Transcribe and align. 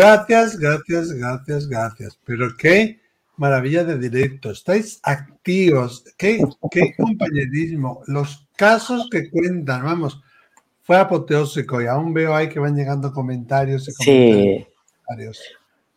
Gracias, 0.00 0.58
gracias, 0.58 1.12
gracias, 1.12 1.68
gracias. 1.68 2.18
Pero 2.24 2.48
qué 2.56 3.00
maravilla 3.36 3.84
de 3.84 3.98
directo. 3.98 4.50
Estáis 4.50 4.98
activos. 5.02 6.04
Qué, 6.16 6.42
qué 6.70 6.94
compañerismo. 6.96 8.00
Los 8.06 8.48
casos 8.56 9.08
que 9.10 9.30
cuentan, 9.30 9.84
vamos, 9.84 10.22
fue 10.82 10.96
apoteósico 10.96 11.82
y 11.82 11.86
aún 11.86 12.14
veo 12.14 12.34
ahí 12.34 12.48
que 12.48 12.58
van 12.58 12.76
llegando 12.76 13.12
comentarios 13.12 13.88
y 13.88 13.94
comentarios. 13.94 15.38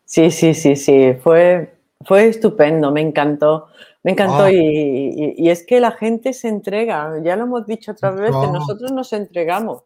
Sí. 0.05 0.29
Sí, 0.31 0.53
sí, 0.53 0.75
sí, 0.75 1.13
Fue, 1.23 1.73
fue 2.01 2.27
estupendo, 2.27 2.91
me 2.91 3.01
encantó. 3.01 3.67
Me 4.03 4.11
encantó 4.11 4.43
ah. 4.43 4.51
y, 4.51 5.49
es 5.49 5.65
que 5.65 5.79
la 5.79 5.91
gente 5.91 6.33
se 6.33 6.49
entrega, 6.49 7.21
ya 7.23 7.37
lo 7.37 7.43
hemos 7.43 7.65
dicho 7.65 7.93
otras 7.93 8.17
veces, 8.17 8.35
nosotros 8.51 8.91
nos 8.91 9.13
entregamos, 9.13 9.83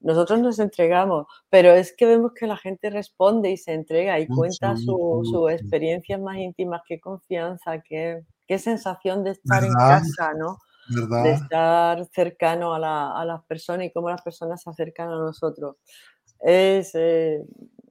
nosotros 0.00 0.40
nos 0.40 0.58
entregamos, 0.58 1.26
pero 1.50 1.72
es 1.72 1.94
que 1.96 2.06
vemos 2.06 2.32
que 2.32 2.46
la 2.46 2.56
gente 2.56 2.90
responde 2.90 3.50
y 3.50 3.56
se 3.56 3.72
entrega 3.72 4.18
y 4.20 4.28
cuenta 4.28 4.76
sus 4.76 5.28
su 5.28 5.48
experiencias 5.48 6.20
más 6.20 6.36
íntimas, 6.36 6.82
qué 6.86 7.00
confianza, 7.00 7.80
qué, 7.80 8.22
qué 8.46 8.58
sensación 8.58 9.24
de 9.24 9.32
estar 9.32 9.64
en 9.64 9.72
casa, 9.72 10.32
¿no? 10.34 10.58
De 11.22 11.32
estar 11.32 12.06
cercano 12.14 12.74
a, 12.74 13.24
las 13.24 13.44
personas 13.44 13.86
y 13.86 13.92
cómo 13.92 14.08
las 14.08 14.22
personas 14.22 14.62
se 14.62 14.70
acercan 14.70 15.08
a 15.08 15.16
nosotros. 15.16 15.76
Es, 16.40 16.92
eh, 16.94 17.42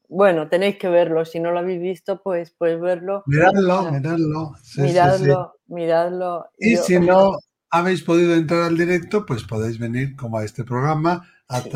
bueno, 0.10 0.48
tenéis 0.48 0.78
que 0.78 0.88
verlo. 0.88 1.26
Si 1.26 1.40
no 1.40 1.52
lo 1.52 1.60
habéis 1.60 1.82
visto, 1.82 2.22
pues 2.24 2.56
pues 2.58 2.80
verlo. 2.80 3.24
Miradlo, 3.28 3.92
miradlo. 3.92 4.56
miradlo, 4.78 5.54
miradlo. 5.68 6.46
Y 6.58 6.78
si 6.78 7.00
no 7.00 7.34
habéis 7.70 8.02
podido 8.02 8.34
entrar 8.34 8.64
al 8.64 8.78
directo, 8.78 9.26
pues 9.26 9.44
podéis 9.44 9.78
venir 9.78 10.16
como 10.16 10.38
a 10.38 10.46
este 10.46 10.64
programa 10.64 11.28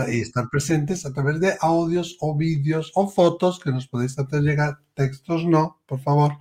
y 0.09 0.21
estar 0.21 0.49
presentes 0.49 1.05
a 1.05 1.13
través 1.13 1.39
de 1.39 1.53
audios 1.61 2.17
o 2.19 2.35
vídeos 2.35 2.91
o 2.95 3.07
fotos 3.07 3.59
que 3.59 3.71
nos 3.71 3.87
podéis 3.87 4.17
hacer 4.19 4.41
llegar. 4.41 4.79
Textos 4.93 5.45
no, 5.45 5.81
por 5.85 6.01
favor. 6.01 6.33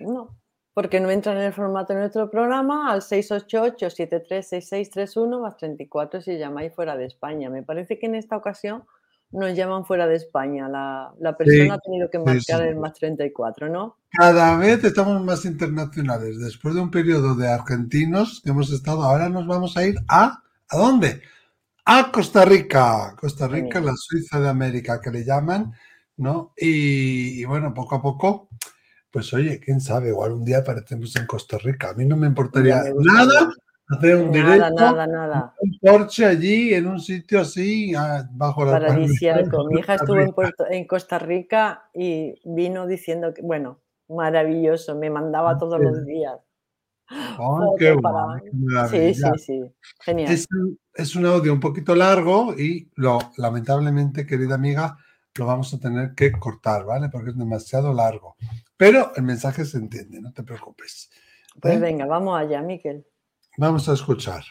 No, 0.00 0.36
porque 0.74 1.00
no 1.00 1.08
entran 1.10 1.38
en 1.38 1.44
el 1.44 1.52
formato 1.52 1.94
de 1.94 2.00
nuestro 2.00 2.28
programa 2.30 2.92
al 2.92 3.00
688-736631 3.00 5.40
más 5.40 5.56
34 5.56 6.20
si 6.20 6.36
llamáis 6.36 6.74
fuera 6.74 6.96
de 6.96 7.06
España. 7.06 7.48
Me 7.48 7.62
parece 7.62 7.98
que 7.98 8.04
en 8.06 8.16
esta 8.16 8.36
ocasión 8.36 8.84
nos 9.30 9.56
llaman 9.56 9.86
fuera 9.86 10.06
de 10.06 10.16
España. 10.16 10.68
La, 10.68 11.14
persona 11.36 11.74
ha 11.74 11.78
tenido 11.78 12.10
que 12.10 12.18
marcar 12.18 12.66
el 12.66 12.76
más 12.76 12.92
34, 12.92 13.68
¿no? 13.68 13.96
Cada 14.10 14.56
vez 14.58 14.84
estamos 14.84 15.24
más 15.24 15.44
internacionales. 15.44 16.38
Después 16.38 16.74
de 16.74 16.80
un 16.82 16.90
periodo 16.90 17.34
de 17.34 17.48
argentinos 17.48 18.40
que 18.44 18.50
hemos 18.50 18.70
estado, 18.70 19.02
ahora 19.02 19.28
nos 19.28 19.46
vamos 19.46 19.76
a 19.76 19.84
ir 19.84 19.96
a... 20.08 20.40
¿A 20.70 20.78
dónde? 20.78 21.20
A 21.86 22.10
Costa 22.10 22.44
Rica. 22.44 23.14
Costa 23.18 23.46
Rica, 23.46 23.80
la 23.80 23.94
Suiza 23.94 24.40
de 24.40 24.48
América, 24.48 25.00
que 25.00 25.10
le 25.10 25.24
llaman, 25.24 25.72
¿no? 26.16 26.52
Y, 26.56 27.44
bueno, 27.44 27.74
poco 27.74 27.96
a 27.96 28.02
poco, 28.02 28.48
pues 29.10 29.32
oye, 29.34 29.60
quién 29.60 29.80
sabe, 29.80 30.08
igual 30.08 30.32
un 30.32 30.44
día 30.44 30.58
aparecemos 30.58 31.14
en 31.16 31.26
Costa 31.26 31.58
Rica. 31.58 31.90
A 31.90 31.94
mí 31.94 32.06
no 32.06 32.16
me 32.16 32.26
importaría 32.26 32.82
nada 32.96 33.50
hacer 33.88 34.16
un 34.16 34.30
nada, 34.30 34.70
nada, 34.70 35.06
nada. 35.06 35.54
un 35.60 35.78
porche 35.80 36.24
allí, 36.24 36.72
en 36.72 36.86
un 36.86 37.00
sitio 37.00 37.40
así, 37.40 37.94
ah, 37.94 38.26
bajo 38.32 38.64
la 38.64 38.72
Paradisiaco. 38.72 39.64
Mi 39.68 39.80
hija 39.80 39.96
estuvo 39.96 40.18
en, 40.18 40.34
en, 40.70 40.86
Costa 40.86 41.18
Rica 41.18 41.90
y 41.92 42.40
vino 42.44 42.86
diciendo 42.86 43.34
que, 43.34 43.42
bueno, 43.42 43.80
maravilloso, 44.08 44.94
me 44.94 45.10
mandaba 45.10 45.58
todos 45.58 45.80
los 45.80 46.04
días. 46.06 46.38
Oh, 47.38 47.76
qué 47.78 47.92
bueno, 47.92 48.88
sí, 48.88 49.14
sí, 49.14 49.22
sí, 49.38 49.60
genial. 50.00 50.32
Es 50.32 50.46
un, 50.50 50.78
es 50.94 51.14
un, 51.14 51.26
audio 51.26 51.52
un 51.52 51.60
poquito 51.60 51.94
largo 51.94 52.54
y 52.54 52.90
lo, 52.94 53.18
lamentablemente, 53.36 54.26
querida 54.26 54.54
amiga, 54.54 54.96
lo 55.34 55.46
vamos 55.46 55.74
a 55.74 55.78
tener 55.78 56.14
que 56.14 56.32
cortar, 56.32 56.84
¿vale? 56.84 57.08
Porque 57.10 57.30
es 57.30 57.38
demasiado 57.38 57.92
largo. 57.92 58.36
Pero 58.76 59.12
el 59.16 59.22
mensaje 59.22 59.64
se 59.64 59.78
entiende, 59.78 60.20
no 60.20 60.32
te 60.32 60.42
preocupes. 60.42 61.10
Pues 61.60 61.74
¿Eh? 61.74 61.78
venga, 61.78 62.06
vamos 62.06 62.38
allá, 62.38 62.62
Miquel. 62.62 63.06
Vamos 63.58 63.88
a 63.88 63.92
escuchar. 63.94 64.44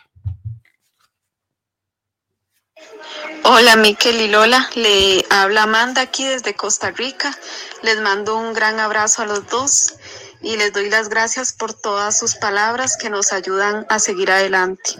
Hola 3.46 3.75
Miquel 3.75 4.22
y 4.22 4.30
Lola, 4.30 4.69
le 4.75 5.25
habla 5.30 5.63
Amanda 5.63 6.02
aquí 6.02 6.25
desde 6.25 6.56
Costa 6.56 6.92
Rica. 6.92 7.38
Les 7.81 8.00
mando 8.00 8.38
un 8.38 8.53
gran 8.53 8.80
abrazo 8.80 9.24
a 9.24 9.25
los 9.25 9.47
dos 9.47 9.96
y 10.44 10.58
les 10.58 10.74
doy 10.74 10.90
las 10.90 11.09
gracias 11.09 11.54
por 11.54 11.74
todas 11.74 12.20
sus 12.20 12.36
palabras 12.36 12.98
que 12.98 13.09
nos 13.09 13.31
ayudan 13.31 13.86
a 13.90 13.98
seguir 13.98 14.30
adelante. 14.30 14.92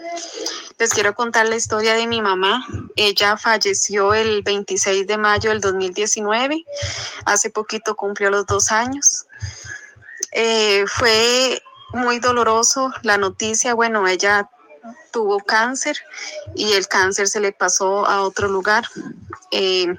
Les 0.80 0.92
quiero 0.94 1.14
contar 1.14 1.48
la 1.48 1.56
historia 1.56 1.94
de 1.94 2.08
mi 2.08 2.22
mamá. 2.22 2.66
Ella 2.96 3.38
falleció 3.38 4.14
el 4.14 4.42
26 4.42 5.06
de 5.06 5.18
mayo 5.18 5.50
del 5.50 5.62
2019. 5.62 6.66
Hace 7.26 7.50
poquito 7.50 7.96
cumplió 7.96 8.30
los 8.30 8.46
dos 8.46 8.72
años. 8.72 9.26
Eh, 10.32 10.86
fue 10.88 11.62
muy 11.92 12.20
doloroso 12.20 12.92
la 13.04 13.18
noticia. 13.18 13.74
Bueno, 13.74 14.08
ella 14.08 14.50
tuvo 15.12 15.40
cáncer 15.40 15.98
y 16.56 16.74
el 16.74 16.88
cáncer 16.88 17.28
se 17.28 17.40
le 17.40 17.52
pasó 17.52 18.06
a 18.06 18.22
otro 18.24 18.48
lugar. 18.48 18.86
Eh, 19.52 19.94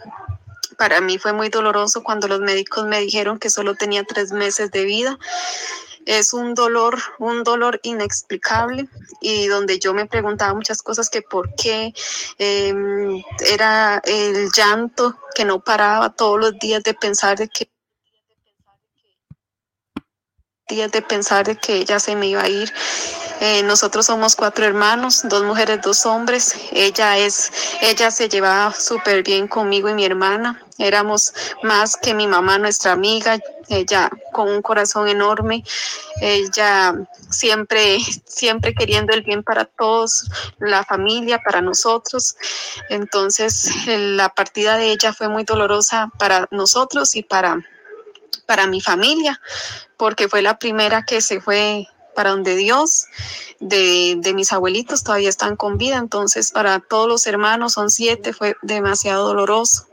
para 0.74 1.00
mí 1.00 1.18
fue 1.18 1.32
muy 1.32 1.48
doloroso 1.48 2.02
cuando 2.02 2.28
los 2.28 2.40
médicos 2.40 2.86
me 2.86 3.00
dijeron 3.00 3.38
que 3.38 3.50
solo 3.50 3.74
tenía 3.74 4.04
tres 4.04 4.32
meses 4.32 4.70
de 4.70 4.84
vida. 4.84 5.18
Es 6.06 6.34
un 6.34 6.54
dolor, 6.54 6.98
un 7.18 7.44
dolor 7.44 7.80
inexplicable 7.82 8.88
y 9.20 9.46
donde 9.46 9.78
yo 9.78 9.94
me 9.94 10.06
preguntaba 10.06 10.52
muchas 10.52 10.82
cosas 10.82 11.08
que 11.08 11.22
por 11.22 11.54
qué 11.54 11.94
em, 12.38 13.22
era 13.40 14.02
el 14.04 14.50
llanto 14.54 15.16
que 15.34 15.46
no 15.46 15.60
paraba 15.60 16.14
todos 16.14 16.38
los 16.38 16.58
días 16.58 16.82
de 16.82 16.92
pensar 16.92 17.38
de 17.38 17.48
que 17.48 17.70
días 20.68 20.90
de 20.92 21.02
pensar 21.02 21.44
de 21.44 21.56
que 21.56 21.76
ella 21.76 22.00
se 22.00 22.16
me 22.16 22.26
iba 22.26 22.42
a 22.42 22.48
ir. 22.48 22.72
Eh, 23.40 23.62
nosotros 23.64 24.06
somos 24.06 24.34
cuatro 24.34 24.64
hermanos, 24.64 25.20
dos 25.24 25.42
mujeres, 25.42 25.82
dos 25.82 26.06
hombres. 26.06 26.54
Ella 26.72 27.18
es, 27.18 27.52
ella 27.82 28.10
se 28.10 28.30
llevaba 28.30 28.72
súper 28.72 29.22
bien 29.22 29.46
conmigo 29.46 29.90
y 29.90 29.94
mi 29.94 30.06
hermana. 30.06 30.62
Éramos 30.78 31.34
más 31.62 31.96
que 31.96 32.14
mi 32.14 32.26
mamá, 32.26 32.56
nuestra 32.58 32.92
amiga. 32.92 33.38
Ella 33.68 34.08
con 34.32 34.48
un 34.48 34.62
corazón 34.62 35.06
enorme. 35.08 35.64
Ella 36.22 36.94
siempre, 37.28 37.98
siempre 38.24 38.72
queriendo 38.72 39.12
el 39.12 39.20
bien 39.20 39.42
para 39.42 39.66
todos, 39.66 40.30
la 40.58 40.82
familia, 40.82 41.42
para 41.44 41.60
nosotros. 41.60 42.36
Entonces, 42.88 43.70
la 43.86 44.30
partida 44.30 44.78
de 44.78 44.92
ella 44.92 45.12
fue 45.12 45.28
muy 45.28 45.44
dolorosa 45.44 46.10
para 46.18 46.48
nosotros 46.50 47.14
y 47.16 47.22
para 47.22 47.62
para 48.36 48.66
mi 48.66 48.80
familia, 48.80 49.40
porque 49.96 50.28
fue 50.28 50.42
la 50.42 50.58
primera 50.58 51.04
que 51.04 51.20
se 51.20 51.40
fue 51.40 51.86
para 52.14 52.30
donde 52.30 52.56
Dios, 52.56 53.06
de, 53.60 54.32
mis 54.34 54.52
abuelitos 54.52 55.02
todavía 55.02 55.28
están 55.28 55.56
con 55.56 55.76
vida, 55.76 55.96
entonces 55.96 56.52
para 56.52 56.80
todos 56.80 57.08
los 57.08 57.26
hermanos, 57.26 57.72
son 57.72 57.90
siete, 57.90 58.32
fue 58.32 58.56
demasiado 58.62 59.26
doloroso. 59.26 59.88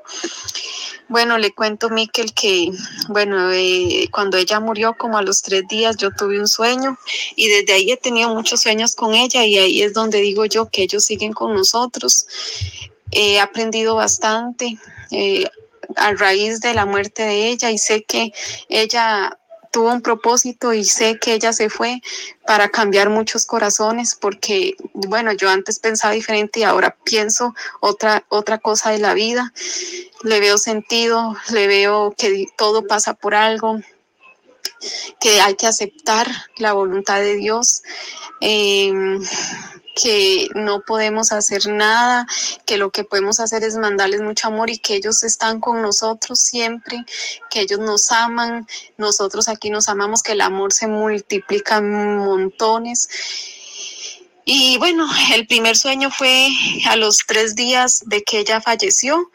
Bueno, 1.09 1.37
le 1.37 1.51
cuento, 1.53 1.89
Miquel, 1.89 2.33
que, 2.33 2.71
bueno, 3.09 3.51
eh, 3.51 4.07
cuando 4.11 4.37
ella 4.37 4.61
murió, 4.61 4.95
como 4.97 5.17
a 5.17 5.21
los 5.21 5.41
tres 5.41 5.63
días, 5.67 5.97
yo 5.97 6.11
tuve 6.11 6.39
un 6.39 6.47
sueño 6.47 6.97
y 7.35 7.49
desde 7.49 7.73
ahí 7.73 7.91
he 7.91 7.97
tenido 7.97 8.33
muchos 8.33 8.61
sueños 8.61 8.95
con 8.95 9.13
ella 9.13 9.43
y 9.45 9.57
ahí 9.57 9.81
es 9.81 9.93
donde 9.93 10.21
digo 10.21 10.45
yo 10.45 10.69
que 10.69 10.83
ellos 10.83 11.03
siguen 11.03 11.33
con 11.33 11.53
nosotros. 11.53 12.27
He 13.11 13.41
aprendido 13.41 13.95
bastante. 13.95 14.77
Eh, 15.11 15.49
a 15.95 16.13
raíz 16.13 16.59
de 16.61 16.73
la 16.73 16.85
muerte 16.85 17.23
de 17.23 17.47
ella 17.47 17.71
y 17.71 17.77
sé 17.77 18.03
que 18.03 18.33
ella 18.69 19.37
tuvo 19.71 19.91
un 19.91 20.01
propósito 20.01 20.73
y 20.73 20.83
sé 20.83 21.17
que 21.17 21.33
ella 21.33 21.53
se 21.53 21.69
fue 21.69 22.01
para 22.45 22.69
cambiar 22.69 23.09
muchos 23.09 23.45
corazones 23.45 24.15
porque 24.15 24.75
bueno, 24.93 25.31
yo 25.31 25.49
antes 25.49 25.79
pensaba 25.79 26.13
diferente 26.13 26.59
y 26.59 26.63
ahora 26.63 26.97
pienso 27.03 27.55
otra 27.79 28.25
otra 28.29 28.57
cosa 28.57 28.91
de 28.91 28.99
la 28.99 29.13
vida. 29.13 29.53
Le 30.23 30.39
veo 30.39 30.57
sentido, 30.57 31.35
le 31.51 31.67
veo 31.67 32.13
que 32.17 32.47
todo 32.57 32.85
pasa 32.85 33.13
por 33.13 33.33
algo, 33.33 33.79
que 35.19 35.41
hay 35.41 35.55
que 35.55 35.67
aceptar 35.67 36.27
la 36.57 36.73
voluntad 36.73 37.19
de 37.19 37.35
Dios. 37.35 37.81
Em, 38.41 39.21
que 39.95 40.49
no 40.55 40.81
podemos 40.81 41.31
hacer 41.31 41.67
nada, 41.67 42.27
que 42.65 42.77
lo 42.77 42.91
que 42.91 43.03
podemos 43.03 43.39
hacer 43.39 43.63
es 43.63 43.75
mandarles 43.77 44.21
mucho 44.21 44.47
amor 44.47 44.69
y 44.69 44.77
que 44.77 44.95
ellos 44.95 45.23
están 45.23 45.59
con 45.59 45.81
nosotros 45.81 46.39
siempre, 46.39 47.05
que 47.49 47.61
ellos 47.61 47.79
nos 47.79 48.11
aman, 48.11 48.67
nosotros 48.97 49.47
aquí 49.47 49.69
nos 49.69 49.89
amamos, 49.89 50.23
que 50.23 50.33
el 50.33 50.41
amor 50.41 50.73
se 50.73 50.87
multiplica 50.87 51.77
en 51.77 52.17
montones. 52.17 53.09
Y 54.45 54.77
bueno, 54.79 55.05
el 55.33 55.47
primer 55.47 55.77
sueño 55.77 56.09
fue 56.09 56.49
a 56.89 56.95
los 56.95 57.19
tres 57.27 57.55
días 57.55 58.01
de 58.05 58.23
que 58.23 58.39
ella 58.39 58.61
falleció. 58.61 59.31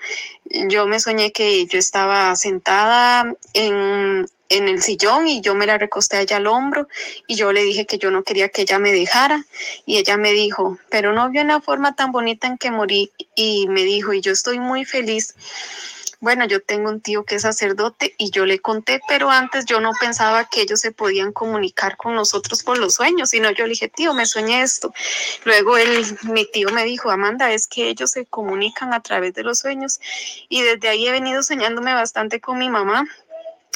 Yo 0.51 0.87
me 0.87 1.01
soñé 1.01 1.33
que 1.33 1.67
yo 1.67 1.79
estaba 1.79 2.35
sentada 2.37 3.33
en, 3.53 4.27
en 4.49 4.69
el 4.69 4.83
sillón 4.83 5.29
y 5.29 5.41
yo 5.41 5.55
me 5.55 5.67
la 5.67 5.79
recosté 5.79 6.17
a 6.17 6.21
ella 6.21 6.37
al 6.37 6.47
hombro 6.47 6.89
y 7.27 7.35
yo 7.35 7.53
le 7.53 7.63
dije 7.63 7.87
que 7.87 7.99
yo 7.99 8.11
no 8.11 8.23
quería 8.23 8.49
que 8.49 8.63
ella 8.63 8.79
me 8.79 8.93
dejara. 8.93 9.45
Y 9.85 9.99
ella 9.99 10.17
me 10.17 10.33
dijo, 10.33 10.79
pero 10.91 11.13
no 11.13 11.31
vio 11.31 11.43
una 11.43 11.61
forma 11.61 11.95
tan 11.95 12.13
bonita 12.13 12.47
en 12.47 12.59
que 12.59 12.71
morí 12.71 13.13
y 13.35 13.67
me 13.69 13.83
dijo, 13.85 14.13
y 14.13 14.21
yo 14.21 14.33
estoy 14.33 14.61
muy 14.61 14.85
feliz 14.85 15.35
bueno, 16.27 16.45
yo 16.45 16.61
tengo 16.61 16.91
un 16.91 17.01
tío 17.01 17.25
que 17.25 17.37
es 17.37 17.43
sacerdote 17.43 18.17
y 18.19 18.33
yo 18.33 18.47
le 18.47 18.59
conté, 18.59 19.01
pero 19.07 19.31
antes 19.31 19.65
yo 19.65 19.81
no 19.81 19.93
pensaba 20.01 20.49
que 20.49 20.63
ellos 20.63 20.81
se 20.81 20.91
podían 20.91 21.31
comunicar 21.31 21.97
con 21.97 22.17
nosotros 22.17 22.65
por 22.65 22.79
los 22.79 22.95
sueños, 22.95 23.31
sino 23.31 23.53
yo 23.53 23.63
le 23.63 23.71
dije, 23.71 23.87
tío, 23.87 24.13
me 24.13 24.27
soñé 24.27 24.63
esto. 24.63 24.93
Luego 25.45 25.75
mi 26.25 26.45
tío 26.45 26.71
me 26.71 26.83
dijo, 26.83 27.13
Amanda, 27.13 27.53
es 27.53 27.69
que 27.69 27.89
ellos 27.89 28.11
se 28.11 28.27
comunican 28.27 28.93
a 28.93 29.05
través 29.05 29.35
de 29.35 29.45
los 29.45 29.61
sueños 29.61 30.01
y 30.49 30.63
desde 30.63 30.89
ahí 30.89 31.07
he 31.07 31.13
venido 31.13 31.45
soñándome 31.45 31.95
bastante 31.95 32.41
con 32.41 32.59
mi 32.59 32.71
mamá. 32.71 33.07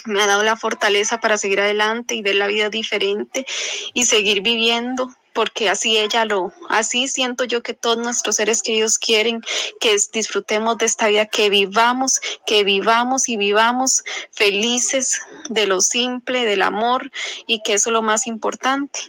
Me 0.07 0.21
ha 0.21 0.27
dado 0.27 0.43
la 0.43 0.57
fortaleza 0.57 1.21
para 1.21 1.39
seguir 1.39 1.61
adelante 1.61 2.17
y 2.17 2.23
ver 2.23 2.35
la 2.35 2.49
vida 2.49 2.69
diferente 2.69 3.47
y 3.95 4.07
seguir 4.07 4.41
viviendo 4.41 5.15
porque 5.33 5.69
así 5.69 5.97
ella 5.99 6.25
lo, 6.25 6.53
así 6.69 7.09
siento 7.09 7.45
yo 7.45 7.63
que 7.63 7.75
todos 7.75 7.99
nuestros 7.99 8.37
seres 8.37 8.63
queridos 8.63 8.99
quieren 8.99 9.43
que 9.81 9.97
disfrutemos 10.13 10.79
de 10.79 10.87
esta 10.87 11.09
vida, 11.09 11.27
que 11.27 11.51
vivamos, 11.51 12.21
que 12.47 12.65
vivamos 12.65 13.29
y 13.29 13.37
vivamos 13.37 14.05
felices 14.33 15.21
de 15.49 15.67
lo 15.67 15.81
simple, 15.81 16.45
del 16.45 16.63
amor 16.63 17.11
y 17.47 17.63
que 17.63 17.75
eso 17.75 17.91
es 17.91 17.93
lo 17.95 18.03
más 18.03 18.27
importante. 18.27 19.01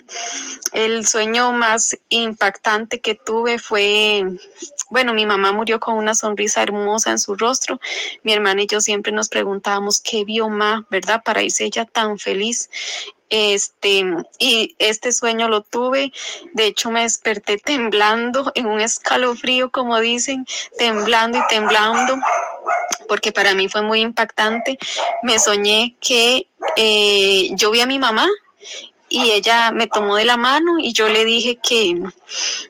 El 0.74 1.06
sueño 1.06 1.52
más 1.52 1.98
impactante 2.10 3.02
que 3.02 3.16
tuve 3.16 3.60
fue, 3.60 4.24
bueno, 4.90 5.14
mi 5.14 5.26
mamá 5.26 5.52
murió 5.52 5.80
con 5.80 5.96
una 5.96 6.16
sonrisa 6.16 6.64
hermosa 6.64 7.12
en 7.12 7.20
su 7.20 7.36
rostro. 7.36 7.80
Mi 8.24 8.34
hermana 8.34 8.64
y 8.64 8.68
yo 8.68 8.82
siempre 8.82 9.12
nos 9.12 9.30
preguntábamos 9.30 10.02
qué 10.02 10.24
vio 10.26 10.50
más, 10.50 10.84
¿verdad? 10.90 11.22
Para 11.24 11.44
irse 11.44 11.66
ella 11.66 11.86
tan 11.86 12.18
feliz 12.18 12.70
este, 13.32 14.06
y 14.38 14.76
este 14.78 15.14
sueño 15.14 15.48
lo 15.48 15.62
tuve, 15.62 16.12
de 16.54 16.68
hecho 16.68 16.92
me 16.92 17.04
desperté 17.04 17.58
temblando 17.58 18.52
en 18.56 18.68
un 18.68 18.82
escalofrío, 18.82 19.72
como 19.72 20.00
dicen, 20.00 20.46
temblando 20.78 21.38
y 21.40 21.48
temblando, 21.48 22.18
porque 23.08 23.32
para 23.32 23.56
mí 23.56 23.70
fue 23.70 23.82
muy 23.82 24.02
impactante. 24.02 24.78
Me 25.24 25.40
soñé 25.40 25.96
que 26.02 26.48
eh, 26.76 27.50
yo 27.54 27.72
vi 27.72 27.80
a 27.80 27.88
mi 27.88 28.00
mamá 28.00 28.28
y 29.08 29.32
ella 29.32 29.72
me 29.72 29.88
tomó 29.88 30.18
de 30.18 30.26
la 30.26 30.38
mano 30.38 30.78
y 30.78 30.92
yo 30.92 31.08
le 31.08 31.24
dije 31.24 31.58
que, 31.58 32.04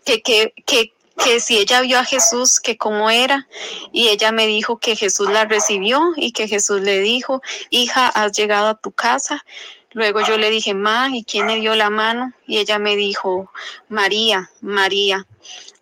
que, 0.06 0.22
que, 0.22 0.54
que 0.66 0.94
que 1.24 1.40
si 1.40 1.57
ella 1.60 1.81
vio 1.81 2.00
a 2.00 2.06
Jesús, 2.06 2.60
que 2.60 2.78
cómo 2.78 3.12
era, 3.12 3.48
y 3.92 4.07
ella 4.07 4.31
me 4.31 4.48
dijo 4.48 4.80
que 4.80 4.96
Jesús 4.96 5.30
la 5.30 5.46
recibió 5.46 6.14
y 6.16 6.31
que 6.31 6.48
Jesús 6.48 6.81
le 6.81 7.00
dijo, 7.00 7.42
hija, 7.69 8.07
has 8.07 8.31
llegado 8.31 8.69
a 8.69 8.75
tu 8.80 8.92
casa, 8.92 9.46
Luego 9.94 10.22
yo 10.22 10.38
le 10.38 10.50
dije, 10.50 10.74
Ma, 10.74 11.10
¿y 11.12 11.24
quién 11.24 11.48
le 11.48 11.56
dio 11.56 11.76
la 11.76 11.90
mano? 11.90 12.34
Y 12.48 12.60
ella 12.60 12.80
me 12.80 12.96
dijo, 12.96 13.52
María, 13.90 14.50
María. 14.62 15.28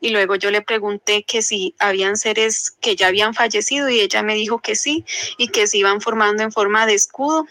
Y 0.01 0.09
luego 0.09 0.35
yo 0.35 0.49
le 0.49 0.61
pregunté 0.61 1.23
que 1.23 1.41
si 1.41 1.75
habían 1.77 2.17
seres 2.17 2.71
que 2.71 2.95
ya 2.95 3.07
habían 3.07 3.33
fallecido 3.33 3.89
y 3.89 3.99
ella 3.99 4.23
me 4.23 4.33
dijo 4.33 4.59
que 4.59 4.75
sí 4.75 5.05
y 5.37 5.49
que 5.49 5.67
se 5.67 5.77
iban 5.77 6.01
formando 6.01 6.41
en 6.41 6.51
forma 6.51 6.85
de 6.85 6.95
escudo. 6.95 7.45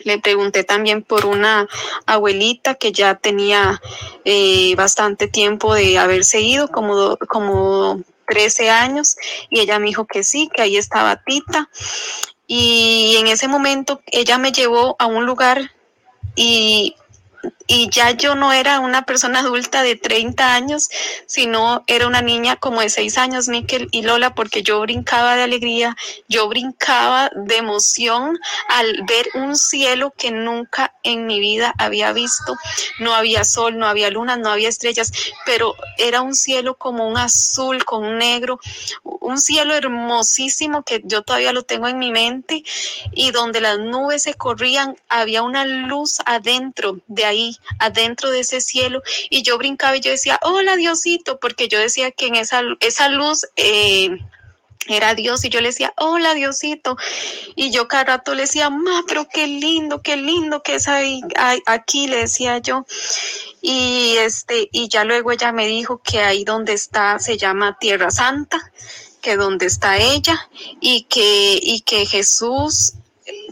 Le 0.00 0.18
pregunté 0.18 0.62
también 0.62 1.02
por 1.02 1.24
una 1.24 1.66
abuelita 2.06 2.74
que 2.74 2.92
ya 2.92 3.14
tenía 3.14 3.80
eh, 4.24 4.74
bastante 4.76 5.26
tiempo 5.26 5.74
de 5.74 5.98
haberse 5.98 6.40
ido, 6.40 6.68
como, 6.68 7.16
como 7.28 8.02
13 8.28 8.70
años, 8.70 9.16
y 9.50 9.60
ella 9.60 9.78
me 9.78 9.86
dijo 9.86 10.06
que 10.06 10.22
sí, 10.22 10.48
que 10.54 10.62
ahí 10.62 10.76
estaba 10.76 11.16
Tita. 11.24 11.68
Y 12.46 13.16
en 13.18 13.26
ese 13.26 13.48
momento 13.48 14.00
ella 14.06 14.38
me 14.38 14.52
llevó 14.52 14.94
a 14.98 15.06
un 15.06 15.26
lugar 15.26 15.72
y 16.36 16.96
y 17.70 17.90
ya 17.90 18.12
yo 18.12 18.34
no 18.34 18.52
era 18.52 18.80
una 18.80 19.02
persona 19.02 19.40
adulta 19.40 19.82
de 19.82 19.94
30 19.94 20.54
años, 20.54 20.88
sino 21.26 21.84
era 21.86 22.06
una 22.06 22.22
niña 22.22 22.56
como 22.56 22.80
de 22.80 22.88
6 22.88 23.18
años, 23.18 23.48
Miquel 23.48 23.88
y 23.90 24.02
Lola, 24.02 24.34
porque 24.34 24.62
yo 24.62 24.80
brincaba 24.80 25.36
de 25.36 25.42
alegría, 25.42 25.94
yo 26.28 26.48
brincaba 26.48 27.30
de 27.34 27.56
emoción 27.58 28.38
al 28.70 29.04
ver 29.06 29.28
un 29.34 29.54
cielo 29.54 30.14
que 30.16 30.30
nunca 30.30 30.94
en 31.02 31.26
mi 31.26 31.40
vida 31.40 31.74
había 31.76 32.12
visto. 32.12 32.56
No 33.00 33.14
había 33.14 33.44
sol, 33.44 33.76
no 33.76 33.86
había 33.86 34.10
luna, 34.10 34.38
no 34.38 34.50
había 34.50 34.70
estrellas, 34.70 35.12
pero 35.44 35.74
era 35.98 36.22
un 36.22 36.34
cielo 36.34 36.74
como 36.74 37.06
un 37.06 37.18
azul 37.18 37.84
con 37.84 38.16
negro, 38.16 38.60
un 39.02 39.38
cielo 39.38 39.74
hermosísimo 39.74 40.84
que 40.84 41.02
yo 41.04 41.20
todavía 41.20 41.52
lo 41.52 41.64
tengo 41.64 41.86
en 41.86 41.98
mi 41.98 42.12
mente 42.12 42.64
y 43.12 43.30
donde 43.30 43.60
las 43.60 43.78
nubes 43.78 44.22
se 44.22 44.32
corrían, 44.32 44.96
había 45.10 45.42
una 45.42 45.66
luz 45.66 46.20
adentro 46.24 47.00
de 47.08 47.26
ahí 47.26 47.57
adentro 47.78 48.30
de 48.30 48.40
ese 48.40 48.60
cielo 48.60 49.02
y 49.30 49.42
yo 49.42 49.58
brincaba 49.58 49.96
y 49.96 50.00
yo 50.00 50.10
decía, 50.10 50.38
hola 50.42 50.76
Diosito, 50.76 51.38
porque 51.38 51.68
yo 51.68 51.78
decía 51.78 52.10
que 52.10 52.26
en 52.26 52.36
esa, 52.36 52.62
esa 52.80 53.08
luz... 53.08 53.46
Eh, 53.56 54.18
era 54.88 55.14
Dios 55.14 55.44
y 55.44 55.50
yo 55.50 55.60
le 55.60 55.68
decía, 55.68 55.92
hola 55.96 56.34
Diosito. 56.34 56.96
Y 57.54 57.70
yo 57.70 57.88
cada 57.88 58.04
rato 58.04 58.34
le 58.34 58.42
decía, 58.42 58.70
ma, 58.70 59.04
pero 59.06 59.28
qué 59.28 59.46
lindo, 59.46 60.02
qué 60.02 60.16
lindo 60.16 60.62
que 60.62 60.76
es 60.76 60.88
ahí, 60.88 61.20
aquí, 61.66 62.06
le 62.08 62.18
decía 62.18 62.58
yo. 62.58 62.86
Y 63.60 64.16
este, 64.18 64.68
y 64.72 64.88
ya 64.88 65.04
luego 65.04 65.32
ella 65.32 65.52
me 65.52 65.66
dijo 65.66 66.00
que 66.02 66.20
ahí 66.20 66.44
donde 66.44 66.72
está 66.72 67.18
se 67.18 67.36
llama 67.36 67.76
Tierra 67.78 68.10
Santa, 68.10 68.72
que 69.20 69.36
donde 69.36 69.66
está 69.66 69.98
ella, 69.98 70.48
y 70.80 71.02
que, 71.02 71.58
y 71.60 71.80
que 71.80 72.06
Jesús 72.06 72.94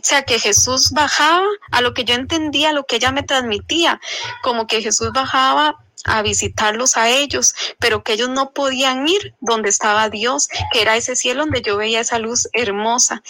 sea, 0.06 0.22
que 0.22 0.38
Jesús 0.38 0.92
bajaba 0.92 1.46
a 1.70 1.80
lo 1.80 1.94
que 1.94 2.04
yo 2.04 2.14
entendía, 2.14 2.70
a 2.70 2.72
lo 2.72 2.84
que 2.84 2.96
ella 2.96 3.12
me 3.12 3.22
transmitía, 3.22 4.00
como 4.42 4.66
que 4.66 4.82
Jesús 4.82 5.10
bajaba 5.12 5.76
a 6.04 6.22
visitarlos 6.22 6.96
a 6.96 7.08
ellos, 7.08 7.54
pero 7.78 8.02
que 8.04 8.12
ellos 8.12 8.28
no 8.28 8.50
podían 8.50 9.08
ir 9.08 9.34
donde 9.40 9.68
estaba 9.68 10.08
Dios, 10.08 10.48
que 10.72 10.80
era 10.80 10.96
ese 10.96 11.16
cielo 11.16 11.40
donde 11.40 11.62
yo 11.62 11.76
veía 11.76 12.00
esa 12.00 12.18
luz 12.18 12.48
hermosa. 12.52 13.22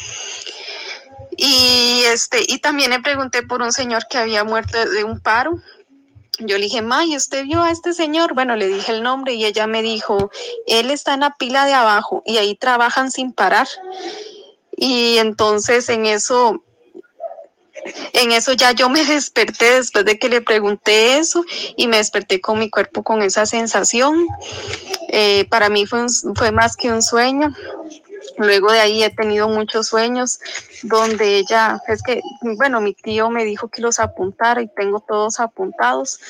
Y 1.36 2.02
este, 2.06 2.40
y 2.46 2.58
también 2.58 2.90
le 2.90 3.00
pregunté 3.00 3.42
por 3.42 3.62
un 3.62 3.72
señor 3.72 4.06
que 4.08 4.18
había 4.18 4.44
muerto 4.44 4.88
de 4.88 5.04
un 5.04 5.20
paro. 5.20 5.60
Yo 6.38 6.58
le 6.58 6.64
dije, 6.64 6.82
May, 6.82 7.16
¿usted 7.16 7.44
vio 7.44 7.62
a 7.62 7.70
este 7.70 7.94
señor? 7.94 8.34
Bueno, 8.34 8.56
le 8.56 8.68
dije 8.68 8.92
el 8.92 9.02
nombre 9.02 9.34
y 9.34 9.46
ella 9.46 9.66
me 9.66 9.82
dijo, 9.82 10.30
él 10.66 10.90
está 10.90 11.14
en 11.14 11.20
la 11.20 11.34
pila 11.34 11.64
de 11.64 11.72
abajo 11.72 12.22
y 12.26 12.36
ahí 12.36 12.54
trabajan 12.54 13.10
sin 13.10 13.32
parar. 13.32 13.68
Y 14.76 15.16
entonces 15.16 15.88
en 15.88 16.04
eso, 16.04 16.62
en 18.12 18.32
eso 18.32 18.52
ya 18.52 18.72
yo 18.72 18.88
me 18.88 19.04
desperté 19.04 19.76
después 19.76 20.04
de 20.04 20.18
que 20.18 20.28
le 20.28 20.40
pregunté 20.40 21.18
eso 21.18 21.44
y 21.76 21.86
me 21.88 21.98
desperté 21.98 22.40
con 22.40 22.58
mi 22.58 22.70
cuerpo 22.70 23.02
con 23.02 23.22
esa 23.22 23.46
sensación. 23.46 24.26
Eh, 25.08 25.46
para 25.48 25.68
mí 25.68 25.86
fue, 25.86 26.06
fue 26.34 26.52
más 26.52 26.76
que 26.76 26.90
un 26.90 27.02
sueño. 27.02 27.54
Luego 28.38 28.70
de 28.72 28.80
ahí 28.80 29.02
he 29.02 29.10
tenido 29.10 29.48
muchos 29.48 29.86
sueños 29.86 30.40
donde 30.82 31.38
ella, 31.38 31.80
es 31.88 32.02
que, 32.02 32.20
bueno, 32.42 32.80
mi 32.80 32.92
tío 32.92 33.30
me 33.30 33.44
dijo 33.44 33.68
que 33.68 33.80
los 33.80 33.98
apuntara 33.98 34.60
y 34.60 34.68
tengo 34.68 35.00
todos 35.00 35.40
apuntados, 35.40 36.20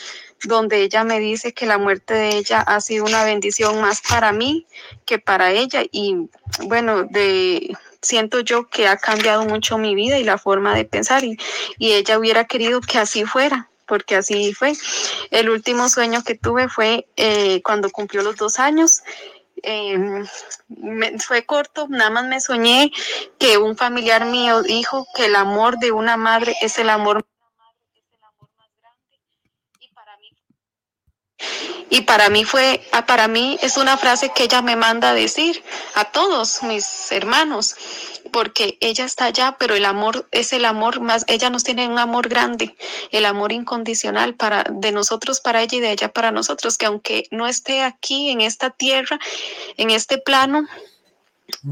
donde 0.44 0.82
ella 0.82 1.02
me 1.02 1.18
dice 1.18 1.52
que 1.52 1.66
la 1.66 1.78
muerte 1.78 2.14
de 2.14 2.36
ella 2.36 2.60
ha 2.60 2.80
sido 2.80 3.04
una 3.04 3.24
bendición 3.24 3.80
más 3.80 4.02
para 4.08 4.32
mí 4.32 4.66
que 5.04 5.18
para 5.18 5.50
ella. 5.50 5.82
Y 5.90 6.28
bueno, 6.66 7.04
de, 7.04 7.76
siento 8.06 8.40
yo 8.40 8.68
que 8.68 8.88
ha 8.88 8.96
cambiado 8.96 9.44
mucho 9.44 9.78
mi 9.78 9.94
vida 9.94 10.18
y 10.18 10.24
la 10.24 10.38
forma 10.38 10.74
de 10.74 10.84
pensar 10.84 11.24
y, 11.24 11.36
ella 11.78 12.18
hubiera 12.18 12.44
querido 12.44 12.80
que 12.80 12.98
así 12.98 13.24
fuera 13.24 13.68
porque 13.86 14.16
así 14.16 14.52
fue. 14.52 14.72
El 15.30 15.48
último 15.48 15.88
sueño 15.88 16.24
que 16.24 16.34
tuve 16.34 16.68
fue 16.68 17.06
eh, 17.16 17.62
cuando 17.62 17.90
cumplió 17.90 18.22
los 18.22 18.36
dos 18.36 18.58
años. 18.58 19.02
Em, 19.62 20.26
fue 21.18 21.46
corto, 21.46 21.86
nada 21.88 22.10
más 22.10 22.26
me 22.26 22.40
soñé 22.40 22.90
que 23.38 23.58
un 23.58 23.76
familiar 23.76 24.26
mío 24.26 24.62
dijo 24.62 25.06
que 25.14 25.26
el 25.26 25.36
amor 25.36 25.78
de 25.78 25.92
una 25.92 26.16
madre 26.16 26.54
es 26.62 26.78
el 26.78 26.90
amor 26.90 27.24
Y 29.80 29.88
para 29.94 30.16
mí 30.18 30.30
fue, 32.44 32.80
ah, 32.92 33.06
para 33.06 33.28
mí 33.28 33.58
es 33.62 33.76
una 33.76 33.96
frase 33.96 34.30
que 34.34 34.44
ella 34.44 34.62
me 34.62 34.76
manda 34.76 35.10
a 35.10 35.14
decir 35.14 35.62
a 35.94 36.04
todos 36.04 36.62
mis 36.62 37.10
hermanos, 37.12 37.76
porque 38.32 38.76
ella 38.80 39.04
está 39.04 39.26
allá, 39.26 39.56
pero 39.58 39.74
el 39.74 39.84
amor 39.84 40.28
es 40.30 40.52
el 40.52 40.64
amor 40.64 41.00
más, 41.00 41.24
ella 41.28 41.50
nos 41.50 41.64
tiene 41.64 41.88
un 41.88 41.98
amor 41.98 42.28
grande, 42.28 42.74
el 43.10 43.24
amor 43.24 43.52
incondicional 43.52 44.34
para 44.34 44.64
de 44.70 44.92
nosotros 44.92 45.40
para 45.40 45.62
ella 45.62 45.78
y 45.78 45.80
de 45.80 45.92
ella 45.92 46.12
para 46.12 46.32
nosotros, 46.32 46.76
que 46.76 46.86
aunque 46.86 47.28
no 47.30 47.46
esté 47.46 47.82
aquí 47.82 48.30
en 48.30 48.40
esta 48.40 48.70
tierra, 48.70 49.18
en 49.76 49.90
este 49.90 50.18
plano, 50.18 50.66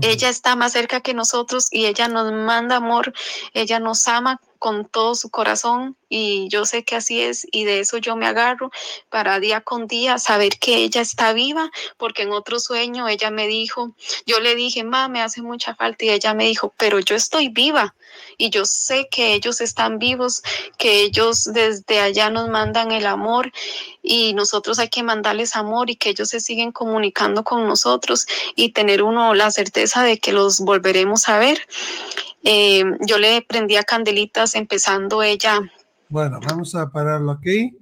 ella 0.00 0.28
está 0.28 0.56
más 0.56 0.72
cerca 0.72 1.00
que 1.00 1.14
nosotros 1.14 1.68
y 1.70 1.86
ella 1.86 2.08
nos 2.08 2.32
manda 2.32 2.76
amor, 2.76 3.12
ella 3.52 3.80
nos 3.80 4.06
ama 4.06 4.40
con 4.58 4.86
todo 4.86 5.14
su 5.14 5.30
corazón 5.30 5.96
y 6.08 6.48
yo 6.48 6.64
sé 6.64 6.84
que 6.84 6.96
así 6.96 7.20
es 7.20 7.46
y 7.50 7.64
de 7.64 7.80
eso 7.80 7.98
yo 7.98 8.16
me 8.16 8.26
agarro 8.26 8.70
para 9.08 9.40
día 9.40 9.60
con 9.60 9.86
día 9.86 10.18
saber 10.18 10.58
que 10.58 10.76
ella 10.76 11.00
está 11.00 11.32
viva 11.32 11.70
porque 11.96 12.22
en 12.22 12.32
otro 12.32 12.60
sueño 12.60 13.08
ella 13.08 13.30
me 13.30 13.46
dijo, 13.46 13.94
yo 14.26 14.40
le 14.40 14.54
dije, 14.54 14.84
ma, 14.84 15.08
me 15.08 15.22
hace 15.22 15.42
mucha 15.42 15.74
falta 15.74 16.04
y 16.04 16.10
ella 16.10 16.34
me 16.34 16.44
dijo, 16.44 16.72
pero 16.76 16.98
yo 17.00 17.16
estoy 17.16 17.48
viva 17.48 17.94
y 18.38 18.50
yo 18.50 18.64
sé 18.64 19.08
que 19.10 19.34
ellos 19.34 19.60
están 19.60 19.98
vivos, 19.98 20.42
que 20.78 21.02
ellos 21.02 21.44
desde 21.52 22.00
allá 22.00 22.30
nos 22.30 22.48
mandan 22.48 22.92
el 22.92 23.06
amor 23.06 23.52
y 24.02 24.34
nosotros 24.34 24.78
hay 24.78 24.88
que 24.88 25.02
mandarles 25.02 25.56
amor 25.56 25.90
y 25.90 25.96
que 25.96 26.10
ellos 26.10 26.28
se 26.28 26.40
siguen 26.40 26.72
comunicando 26.72 27.44
con 27.44 27.66
nosotros 27.66 28.26
y 28.54 28.70
tener 28.70 29.02
uno 29.02 29.34
la 29.34 29.50
certeza 29.50 30.02
de 30.02 30.18
que 30.18 30.32
los 30.32 30.60
volveremos 30.60 31.28
a 31.28 31.38
ver. 31.38 31.66
Eh, 32.44 32.84
yo 33.06 33.18
le 33.18 33.42
prendía 33.42 33.82
candelitas 33.82 34.54
empezando 34.54 35.22
ella. 35.22 35.60
Bueno, 36.08 36.38
vamos 36.46 36.74
a 36.74 36.90
pararlo 36.90 37.32
aquí 37.32 37.76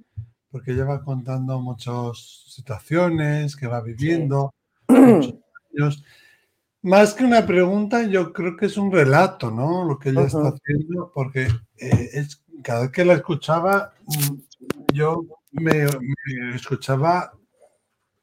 porque 0.49 0.71
ella 0.71 0.85
va 0.85 1.03
contando 1.03 1.59
muchas 1.59 2.45
situaciones 2.47 3.55
que 3.55 3.65
va 3.65 3.81
viviendo, 3.81 4.53
Más 6.83 7.13
que 7.13 7.23
una 7.23 7.45
pregunta, 7.45 8.03
yo 8.03 8.33
creo 8.33 8.57
que 8.57 8.65
es 8.65 8.75
un 8.75 8.91
relato, 8.91 9.49
¿no? 9.49 9.85
Lo 9.85 9.97
que 9.97 10.09
ella 10.09 10.23
está 10.23 10.49
haciendo, 10.49 11.13
porque 11.15 11.43
eh, 11.77 12.09
es, 12.11 12.43
cada 12.61 12.81
vez 12.81 12.91
que 12.91 13.05
la 13.05 13.13
escuchaba, 13.13 13.93
mm, 14.05 14.93
yo 14.93 15.23
me, 15.53 15.85
escuchaba 16.53 17.31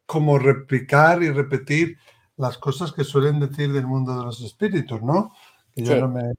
como 0.04 0.38
replicar 0.38 1.22
y 1.22 1.30
repetir 1.30 1.96
las 2.36 2.58
cosas 2.58 2.92
que 2.92 3.02
suelen 3.02 3.40
decir 3.40 3.72
del 3.72 3.86
mundo 3.86 4.18
de 4.18 4.24
los 4.26 4.42
espíritus, 4.42 5.00
¿no? 5.00 5.32
Que 5.74 5.84
yo, 5.84 6.00
no 6.00 6.08
me, 6.08 6.32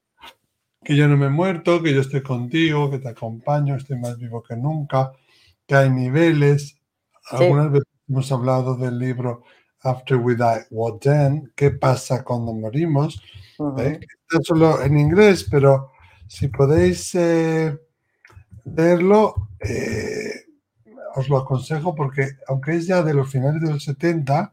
que 0.84 0.96
yo 0.96 1.08
no 1.08 1.16
me 1.16 1.26
he 1.26 1.30
muerto, 1.30 1.82
que 1.82 1.94
yo 1.94 2.00
estoy 2.00 2.22
contigo, 2.22 2.90
que 2.90 2.98
te 2.98 3.08
acompaño, 3.08 3.76
estoy 3.76 3.98
más 3.98 4.18
vivo 4.18 4.42
que 4.42 4.56
nunca, 4.56 5.12
que 5.66 5.74
hay 5.74 5.90
niveles. 5.90 6.78
Algunas 7.30 7.70
veces 7.70 7.88
hemos 8.08 8.30
hablado 8.32 8.76
del 8.76 8.98
libro 8.98 9.44
After 9.82 10.16
We 10.16 10.36
Die, 10.36 10.66
What 10.70 10.98
Then? 10.98 11.52
¿Qué 11.54 11.70
pasa 11.70 12.22
cuando 12.24 12.52
morimos? 12.52 13.22
¿eh? 13.78 14.00
Está 14.00 14.42
solo 14.42 14.82
en 14.82 14.98
inglés, 14.98 15.46
pero 15.50 15.92
si 16.26 16.48
podéis 16.48 17.14
eh, 17.14 17.78
leerlo, 18.64 19.50
eh, 19.60 20.46
os 21.14 21.28
lo 21.28 21.38
aconsejo 21.38 21.94
porque 21.94 22.28
aunque 22.48 22.76
es 22.76 22.86
ya 22.86 23.02
de 23.02 23.14
los 23.14 23.30
finales 23.30 23.60
de 23.62 23.70
los 23.70 23.84
70 23.84 24.52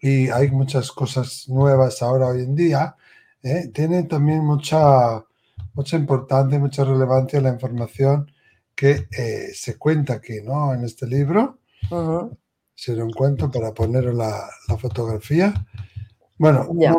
y 0.00 0.28
hay 0.28 0.50
muchas 0.50 0.90
cosas 0.92 1.48
nuevas 1.48 2.02
ahora 2.02 2.26
hoy 2.26 2.42
en 2.42 2.54
día, 2.54 2.96
¿eh? 3.44 3.70
tiene 3.72 4.04
también 4.04 4.44
mucha, 4.44 5.24
mucha 5.74 5.96
importancia, 5.96 6.58
mucha 6.58 6.84
relevancia 6.84 7.40
la 7.40 7.50
información 7.50 8.30
que 8.74 9.06
eh, 9.16 9.50
se 9.54 9.78
cuenta 9.78 10.14
aquí, 10.14 10.40
¿no? 10.42 10.74
En 10.74 10.84
este 10.84 11.06
libro. 11.06 11.58
Se 12.74 12.96
lo 12.96 13.04
encuentro 13.04 13.50
para 13.50 13.72
poner 13.72 14.06
la, 14.06 14.48
la 14.68 14.76
fotografía. 14.76 15.54
Bueno, 16.36 16.66
no 16.72 16.98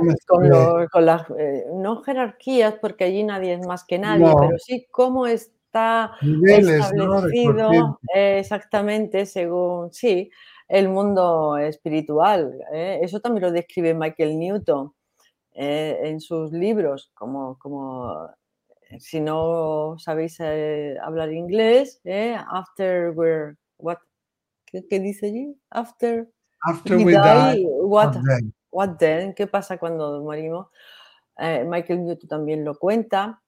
con, 0.89 1.05
las, 1.05 1.29
eh, 1.37 1.65
no 1.73 2.01
jerarquías, 2.01 2.75
porque 2.79 3.03
allí 3.03 3.23
nadie 3.23 3.55
es 3.55 3.67
más 3.67 3.83
que 3.83 3.99
nadie, 3.99 4.25
pero 4.39 4.57
sí 4.57 4.87
cómo 4.89 5.27
está 5.27 6.13
establecido 6.21 7.99
exactamente 8.13 9.25
según, 9.25 9.91
sí, 9.91 10.31
el 10.69 10.87
mundo 10.87 11.57
espiritual. 11.57 12.57
Eso 12.71 13.19
también 13.19 13.43
lo 13.43 13.51
describe 13.51 13.93
Michael 13.93 14.39
Newton. 14.39 14.93
Eh, 15.57 16.09
en 16.09 16.19
sus 16.19 16.51
libros, 16.51 17.11
como, 17.13 17.57
como 17.59 18.29
eh, 18.89 18.99
si 18.99 19.21
no 19.21 19.95
sabéis 19.97 20.37
eh, 20.41 20.97
hablar 21.01 21.31
inglés, 21.31 22.01
after 22.51 23.11
we're, 23.11 23.55
what, 23.77 23.99
¿qué, 24.65 24.99
dice 24.99 25.27
allí? 25.27 25.57
After, 25.69 26.27
after 26.63 26.97
we, 26.97 27.13
die, 27.13 27.65
what, 27.65 28.17
what, 28.69 28.97
then. 28.97 29.33
¿Qué 29.33 29.47
pasa 29.47 29.77
cuando 29.77 30.21
morimos? 30.21 30.67
Michael 31.37 32.03
Newton 32.03 32.29
también 32.29 32.65
lo 32.65 32.77
cuenta, 32.77 33.41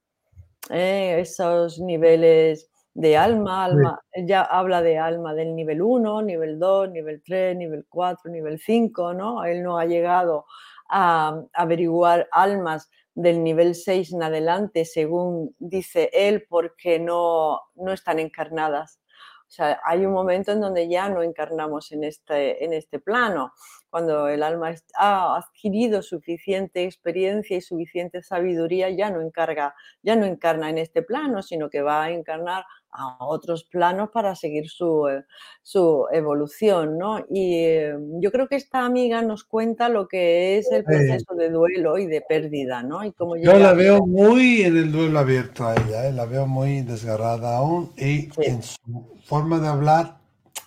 esos 0.70 1.80
niveles 1.80 2.70
de 2.94 3.18
alma, 3.18 3.66
alma, 3.66 4.02
ya 4.26 4.42
habla 4.44 4.82
de 4.82 4.98
alma 4.98 5.34
del 5.34 5.56
nivel 5.56 5.82
1, 5.82 6.22
nivel 6.22 6.58
2, 6.58 6.90
nivel 6.92 7.22
3, 7.22 7.56
nivel 7.58 7.86
4, 7.88 8.32
nivel 8.32 8.60
5, 8.60 9.14
¿no? 9.14 9.44
Él 9.44 9.62
no 9.62 9.78
ha 9.78 9.86
llegado 9.86 10.46
a 10.90 11.42
averiguar 11.54 12.28
almas 12.32 12.90
del 13.16 13.44
nivel 13.44 13.74
6 13.76 14.14
en 14.14 14.24
adelante, 14.24 14.86
según 14.86 15.56
dice 15.58 16.10
él, 16.14 16.46
porque 16.48 17.00
no, 17.00 17.60
no 17.76 17.92
están 17.92 18.20
encarnadas. 18.20 19.00
O 19.48 19.50
sea, 19.50 19.80
hay 19.86 20.06
un 20.06 20.12
momento 20.12 20.52
en 20.52 20.60
donde 20.60 20.90
ya 20.90 21.08
no 21.08 21.24
encarnamos 21.24 21.94
en 21.94 22.04
este, 22.04 22.66
en 22.66 22.74
este 22.74 23.00
plano, 23.00 23.54
cuando 23.90 24.28
el 24.28 24.44
alma 24.44 24.76
ha 24.96 25.38
adquirido 25.38 26.02
suficiente 26.02 26.84
experiencia 26.84 27.56
y 27.56 27.62
suficiente 27.62 28.22
sabiduría, 28.22 28.90
ya 28.90 29.10
no 29.10 29.22
encarga, 29.22 29.74
ya 30.04 30.18
no 30.18 30.26
encarna 30.26 30.70
en 30.70 30.78
este 30.78 31.02
plano, 31.02 31.42
sino 31.42 31.70
que 31.70 31.82
va 31.82 32.04
a 32.04 32.12
encarnar 32.12 32.66
a 32.92 33.18
otros 33.26 33.64
planos 33.64 34.10
para 34.10 34.36
seguir 34.36 34.70
su, 34.70 35.08
eh, 35.08 35.24
su 35.62 36.06
evolución, 36.12 36.98
¿no? 36.98 37.20
Y 37.30 37.56
eh, 37.56 37.96
yo 38.20 38.32
creo 38.32 38.48
que 38.48 38.56
esta 38.56 38.86
amiga 38.86 39.22
nos 39.22 39.44
cuenta 39.44 39.90
lo 39.90 40.08
que 40.08 40.58
es 40.58 40.72
el 40.72 40.84
proceso 40.84 41.36
de 41.36 41.50
duelo 41.50 41.98
y 41.98 42.08
de 42.08 42.22
pérdida, 42.22 42.84
¿no? 42.84 43.04
Y 43.04 43.12
cómo 43.12 43.36
yo 43.36 43.58
la 43.58 43.74
veo 43.74 44.06
muy 44.06 44.62
en 44.62 44.78
el 44.78 44.92
duelo 44.92 45.20
abierto 45.20 45.66
a 45.68 45.74
ella, 45.76 46.08
¿eh? 46.08 46.12
la 46.12 46.26
veo 46.26 46.48
muy 46.48 46.82
desgarrada 46.82 47.58
aún 47.58 47.92
y 47.98 48.30
en 48.42 48.64
su 48.64 49.18
forma 49.26 49.60
de 49.60 49.68
hablar 49.68 50.18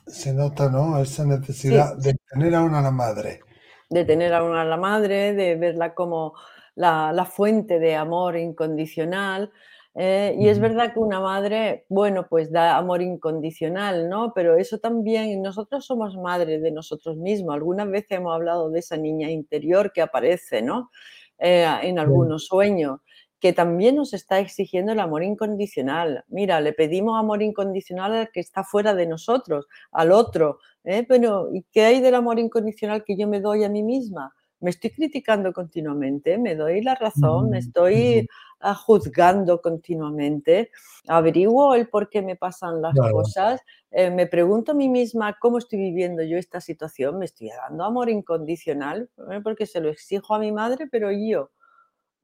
se 0.07 0.33
nota, 0.33 0.69
¿no? 0.69 1.00
Esa 1.00 1.25
necesidad 1.25 1.97
de 1.97 2.17
tener 2.31 2.55
a 2.55 2.62
una 2.62 2.81
la 2.81 2.91
madre. 2.91 3.41
De 3.89 4.05
tener 4.05 4.35
a 4.35 4.43
una 4.43 4.65
la 4.65 4.77
madre, 4.77 5.35
de 5.35 5.57
verla 5.57 5.95
como 5.95 6.35
la, 6.75 7.12
la 7.12 7.25
fuente 7.25 7.79
de 7.79 7.97
amor 7.97 8.37
incondicional, 8.37 9.50
eh, 9.95 10.37
y 10.39 10.49
es 10.49 10.61
verdad 10.61 10.93
que 10.93 11.01
una 11.01 11.21
madre, 11.21 11.85
bueno, 11.89 12.29
pues 12.29 12.53
da 12.53 12.77
amor 12.77 13.03
incondicional, 13.03 14.09
¿no? 14.09 14.33
Pero 14.35 14.57
eso 14.57 14.79
también, 14.79 15.43
nosotros 15.43 15.85
somos 15.85 16.17
madres 16.17 16.63
de 16.63 16.71
nosotros 16.71 17.17
mismos. 17.17 17.55
Algunas 17.55 17.91
veces 17.91 18.13
hemos 18.13 18.35
hablado 18.35 18.71
de 18.71 18.79
esa 18.79 18.97
niña 18.97 19.31
interior 19.31 19.93
que 19.93 20.03
aparece, 20.03 20.63
¿no? 20.63 20.91
Eh, 21.39 21.67
en 21.83 21.99
algunos 21.99 22.47
sueños, 22.47 23.01
que 23.41 23.53
también 23.53 23.97
nos 23.97 24.13
está 24.13 24.39
exigiendo 24.39 24.93
el 24.93 25.01
amor 25.01 25.25
incondicional. 25.25 26.25
Mira, 26.29 26.61
le 26.61 26.73
pedimos 26.73 27.19
amor 27.19 27.43
incondicional 27.43 28.13
al 28.13 28.31
que 28.31 28.41
está 28.41 28.63
fuera 28.63 28.95
de 28.95 29.07
nosotros, 29.07 29.67
al 29.91 30.13
otro. 30.13 30.59
¿eh? 30.85 31.05
Pero, 31.09 31.49
¿y 31.53 31.65
qué 31.73 31.85
hay 31.87 32.01
del 32.01 32.15
amor 32.15 32.39
incondicional 32.39 33.03
que 33.05 33.17
yo 33.17 33.27
me 33.27 33.41
doy 33.41 33.65
a 33.65 33.69
mí 33.69 33.83
misma? 33.83 34.35
me 34.61 34.71
estoy 34.71 34.91
criticando 34.91 35.53
continuamente, 35.53 36.39
me 36.39 36.55
doy 36.55 36.83
la 36.83 36.95
razón, 36.95 37.51
me 37.51 37.59
estoy 37.59 38.29
ah, 38.31 38.35
juzgando 38.61 39.61
continuamente, 39.61 40.71
averiguo 41.09 41.75
el 41.75 41.88
por 41.88 42.09
qué 42.11 42.23
me 42.23 42.37
pasan 42.37 42.83
las 42.83 42.95
cosas, 42.95 43.61
eh, 43.90 44.11
me 44.11 44.26
pregunto 44.26 44.73
a 44.73 44.75
mí 44.75 44.88
misma 44.88 45.37
cómo 45.40 45.59
estoy 45.59 45.79
viviendo 45.79 46.23
yo 46.23 46.37
esta 46.37 46.61
situación, 46.61 47.19
me 47.19 47.25
estoy 47.25 47.49
dando 47.49 47.85
amor 47.85 48.11
incondicional, 48.11 49.09
¿eh? 49.31 49.40
porque 49.43 49.67
se 49.67 49.81
lo 49.81 49.88
exijo 49.88 50.35
a 50.35 50.38
mi 50.38 50.52
madre, 50.52 50.87
pero 50.90 51.11
yo, 51.11 51.50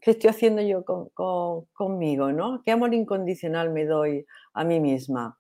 ¿qué 0.00 0.12
estoy 0.12 0.30
haciendo 0.30 0.62
yo 0.62 0.84
conmigo? 1.72 2.32
¿no? 2.32 2.62
¿Qué 2.62 2.70
amor 2.70 2.92
incondicional 2.94 3.70
me 3.70 3.86
doy 3.86 4.26
a 4.52 4.64
mí 4.64 4.78
misma? 4.78 5.38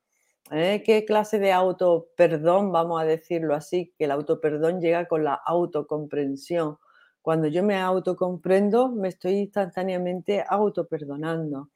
¿Eh? 0.50 0.82
¿Qué 0.84 1.04
clase 1.04 1.38
de 1.38 1.52
autoperdón, 1.52 2.72
vamos 2.72 3.00
a 3.00 3.04
decirlo 3.04 3.54
así, 3.54 3.92
que 3.98 4.04
el 4.04 4.12
autoperdón 4.12 4.80
llega 4.80 5.06
con 5.06 5.24
la 5.24 5.34
autocomprensión? 5.34 6.78
Cuando 7.26 7.48
yo 7.48 7.64
me 7.64 7.76
autocomprendo, 7.76 8.88
me 8.88 9.08
estoy 9.08 9.38
instantáneamente 9.38 10.44
autoperdonando. 10.48 11.70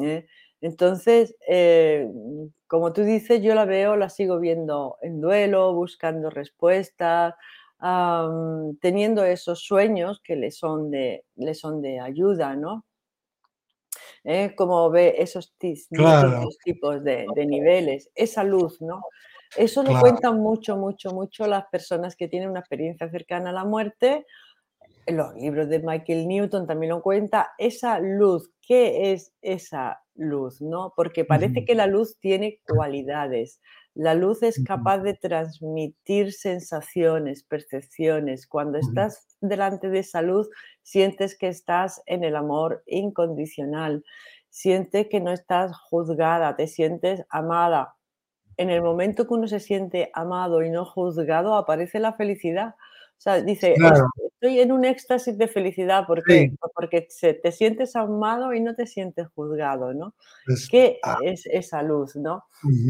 ¿eh? 0.00 0.26
Entonces, 0.62 1.36
eh, 1.46 2.10
como 2.66 2.94
tú 2.94 3.02
dices, 3.02 3.42
yo 3.42 3.54
la 3.54 3.66
veo, 3.66 3.94
la 3.96 4.08
sigo 4.08 4.40
viendo 4.40 4.96
en 5.02 5.20
duelo, 5.20 5.74
buscando 5.74 6.30
respuestas, 6.30 7.34
teniendo 8.80 9.22
esos 9.26 9.60
sueños 9.60 10.22
que 10.24 10.34
le 10.34 10.50
son 10.50 10.90
de, 10.90 11.26
le 11.34 11.52
son 11.52 11.82
de 11.82 12.00
ayuda, 12.00 12.56
¿no? 12.56 12.86
¿Eh? 14.24 14.54
Como 14.56 14.88
ve 14.88 15.16
esos, 15.18 15.52
tipos 15.58 17.04
de, 17.04 17.26
niveles, 17.46 18.10
esa 18.14 18.44
luz, 18.44 18.80
¿no? 18.80 19.02
Eso 19.58 19.82
lo 19.82 20.00
cuentan 20.00 20.40
mucho, 20.40 20.78
mucho, 20.78 21.10
mucho 21.10 21.46
las 21.46 21.66
personas 21.66 22.16
que 22.16 22.28
tienen 22.28 22.48
una 22.48 22.60
experiencia 22.60 23.10
cercana 23.10 23.50
a 23.50 23.52
la 23.52 23.64
muerte 23.66 24.24
los 25.06 25.34
libros 25.34 25.68
de 25.68 25.80
Michael 25.80 26.26
Newton 26.26 26.66
también 26.66 26.90
lo 26.90 27.02
cuenta, 27.02 27.52
esa 27.58 28.00
luz, 28.00 28.50
¿qué 28.60 29.12
es 29.12 29.32
esa 29.42 30.02
luz? 30.14 30.60
¿no? 30.60 30.92
Porque 30.96 31.24
parece 31.24 31.64
que 31.64 31.74
la 31.74 31.86
luz 31.86 32.18
tiene 32.18 32.60
cualidades. 32.66 33.60
La 33.94 34.14
luz 34.14 34.42
es 34.42 34.62
capaz 34.62 34.98
de 34.98 35.14
transmitir 35.14 36.32
sensaciones, 36.32 37.44
percepciones. 37.44 38.46
Cuando 38.46 38.76
estás 38.76 39.38
delante 39.40 39.88
de 39.88 40.00
esa 40.00 40.20
luz, 40.20 40.50
sientes 40.82 41.38
que 41.38 41.48
estás 41.48 42.02
en 42.04 42.22
el 42.22 42.36
amor 42.36 42.82
incondicional. 42.86 44.04
siente 44.50 45.08
que 45.08 45.20
no 45.20 45.32
estás 45.32 45.76
juzgada, 45.76 46.56
te 46.56 46.66
sientes 46.66 47.24
amada. 47.28 47.94
En 48.56 48.70
el 48.70 48.82
momento 48.82 49.26
que 49.26 49.34
uno 49.34 49.48
se 49.48 49.60
siente 49.60 50.10
amado 50.14 50.62
y 50.62 50.70
no 50.70 50.86
juzgado, 50.86 51.54
aparece 51.54 51.98
la 51.98 52.14
felicidad. 52.14 52.74
O 53.18 53.20
sea, 53.20 53.42
dice, 53.42 53.74
estoy 54.40 54.60
en 54.60 54.72
un 54.72 54.84
éxtasis 54.84 55.38
de 55.38 55.48
felicidad. 55.48 56.06
¿Por 56.06 56.22
Porque 56.74 57.08
te 57.20 57.52
sientes 57.52 57.96
amado 57.96 58.52
y 58.52 58.60
no 58.60 58.74
te 58.74 58.86
sientes 58.86 59.28
juzgado, 59.34 59.94
¿no? 59.94 60.14
¿Qué 60.70 60.98
ah. 61.02 61.18
es 61.22 61.46
esa 61.46 61.82
luz, 61.82 62.16
no? 62.16 62.44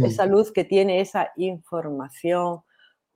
Esa 0.05 0.26
luz 0.26 0.53
que 0.53 0.65
tiene 0.65 1.00
esa 1.00 1.31
información, 1.37 2.61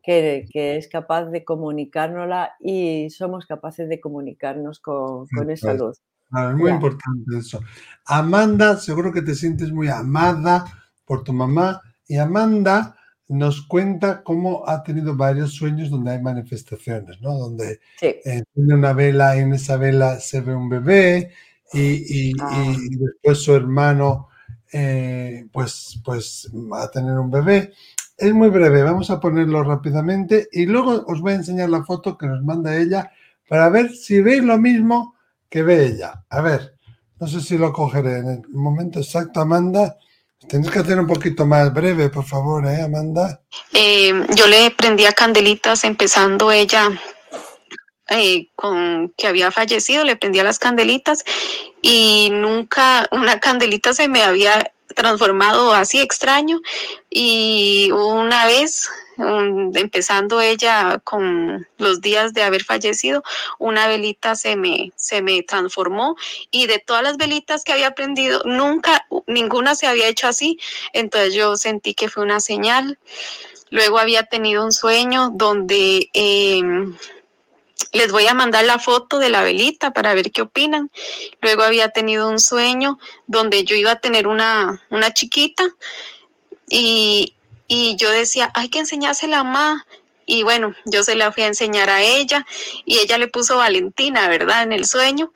que, 0.03 0.47
es 0.53 0.89
capaz 0.89 1.27
de 1.27 1.45
comunicárnosla 1.45 2.53
y 2.61 3.11
somos 3.11 3.47
capaces 3.47 3.89
de 3.89 4.01
comunicarnos 4.01 4.81
con, 4.81 5.27
esa 5.51 5.75
luz. 5.75 6.01
es 6.33 6.55
muy 6.57 6.71
importante 6.71 7.39
eso. 7.39 7.61
Amanda, 8.07 8.77
seguro 8.77 9.13
que 9.13 9.23
te 9.23 9.35
sientes 9.35 9.73
muy 9.73 9.89
amada 9.89 10.65
por 11.05 11.25
tu 11.25 11.33
mamá. 11.33 11.83
Y 12.07 12.17
Amanda 12.17 12.97
nos 13.31 13.63
cuenta 13.63 14.25
cómo 14.25 14.65
ha 14.67 14.83
tenido 14.83 15.15
varios 15.15 15.53
sueños 15.55 15.89
donde 15.89 16.11
hay 16.11 16.21
manifestaciones, 16.21 17.21
¿no? 17.21 17.35
Donde 17.35 17.81
eh, 18.03 18.43
tiene 18.53 18.75
una 18.75 18.93
vela 18.93 19.37
y 19.37 19.41
en 19.41 19.55
esa 19.55 19.77
vela 19.77 20.19
se 20.19 20.41
ve 20.41 20.53
un 20.53 20.69
bebé 20.69 21.31
y, 21.73 22.33
ah. 22.41 22.75
después 22.91 23.39
su 23.39 23.55
hermano 23.55 24.31
eh, 24.73 25.47
pues, 25.53 26.01
pues 26.05 26.51
va 26.53 26.83
a 26.83 26.91
tener 26.91 27.17
un 27.17 27.31
bebé. 27.31 27.73
Es 28.19 28.35
muy 28.35 28.49
breve, 28.49 28.83
vamos 28.83 29.11
a 29.11 29.21
ponerlo 29.21 29.63
rápidamente 29.63 30.49
y 30.51 30.67
luego 30.67 31.05
os 31.07 31.21
voy 31.21 31.33
a 31.33 31.37
enseñar 31.37 31.71
la 31.71 31.85
foto 31.85 32.19
que 32.19 32.27
nos 32.27 32.43
manda 32.43 32.77
ella 32.77 33.13
para 33.49 33.69
ver 33.69 33.95
si 33.95 34.21
veis 34.21 34.43
lo 34.43 34.59
mismo 34.59 35.15
que 35.49 35.63
ve 35.63 35.87
ella. 35.87 36.25
A 36.31 36.41
ver, 36.41 36.75
no 37.21 37.29
sé 37.29 37.41
si 37.41 37.57
lo 37.57 37.73
cogeré 37.73 38.19
en 38.19 38.29
el 38.29 38.49
momento 38.49 38.99
exacto, 38.99 39.41
Amanda. 39.41 39.97
Tienes 40.49 40.71
que 40.71 40.79
hacer 40.79 40.99
un 40.99 41.07
poquito 41.07 41.47
más 41.47 41.73
breve, 41.73 42.09
por 42.09 42.25
favor, 42.25 42.67
¿eh, 42.67 42.83
Amanda? 42.83 43.43
Eh, 43.73 44.27
yo 44.35 44.47
le 44.47 44.71
prendía 44.71 45.13
candelitas 45.13 45.85
empezando 45.85 46.51
ella 46.51 46.91
eh, 48.09 48.49
con 48.57 49.13
que 49.17 49.27
había 49.27 49.51
fallecido, 49.51 50.05
le 50.05 50.17
prendía 50.17 50.43
las 50.43 50.59
candelitas 50.59 51.25
y 51.83 52.31
nunca 52.33 53.07
una 53.13 53.39
candelita 53.39 53.93
se 53.93 54.09
me 54.09 54.23
había 54.23 54.73
transformado 54.95 55.73
así 55.73 56.01
extraño. 56.01 56.61
Y 57.09 57.91
una 57.93 58.47
vez 58.47 58.89
empezando 59.75 60.41
ella 60.41 61.01
con 61.05 61.67
los 61.79 62.01
días 62.01 62.33
de 62.33 62.43
haber 62.43 62.65
fallecido, 62.65 63.23
una 63.59 63.87
velita 63.87 64.35
se 64.35 64.57
me, 64.57 64.93
se 64.97 65.23
me 65.23 65.43
transformó. 65.43 66.17
Y 66.51 66.67
de 66.67 66.79
todas 66.79 67.03
las 67.03 67.17
velitas 67.17 67.65
que 67.65 67.73
había 67.73 67.93
prendido, 67.93 68.43
nunca, 68.45 69.07
ninguna 69.27 69.75
se 69.75 69.87
había 69.87 70.09
hecho 70.09 70.27
así, 70.27 70.59
entonces 70.93 71.35
yo 71.35 71.57
sentí 71.57 71.95
que 71.95 72.09
fue 72.09 72.23
una 72.23 72.41
señal. 72.41 72.99
Luego 73.71 73.99
había 73.99 74.25
tenido 74.25 74.65
un 74.65 74.73
sueño 74.73 75.31
donde... 75.35 76.09
Em, 76.13 76.97
les 77.93 78.13
voy 78.13 78.27
a 78.27 78.35
mandar 78.35 78.65
la 78.65 78.79
foto 78.79 79.19
de 79.19 79.29
la 79.29 79.43
velita 79.43 79.93
para 79.93 80.15
ver 80.15 80.31
qué 80.31 80.43
opinan. 80.43 80.91
Luego 81.41 81.63
había 81.63 81.91
tenido 81.91 82.29
un 82.29 82.39
sueño 82.39 82.99
donde 83.27 83.65
yo 83.65 83.77
iba 83.77 83.93
a 83.93 84.01
tener 84.01 84.27
una, 84.27 84.83
una 84.91 85.13
chiquita 85.13 85.65
y, 86.69 87.35
y 87.67 87.97
yo 87.97 88.11
decía, 88.11 88.51
hay 88.55 88.69
que 88.69 88.81
enseñársela 88.81 89.41
a 89.41 89.45
mamá. 89.45 89.87
Y 90.27 90.45
bueno, 90.45 90.77
yo 90.85 91.03
se 91.03 91.17
la 91.17 91.33
fui 91.33 91.43
a 91.43 91.49
enseñar 91.49 91.91
a 91.91 92.03
ella 92.03 92.47
y 92.85 92.99
ella 92.99 93.19
le 93.19 93.27
puso 93.27 93.57
Valentina, 93.57 94.29
¿verdad? 94.29 94.63
En 94.63 94.73
el 94.73 94.87
sueño. 94.87 95.33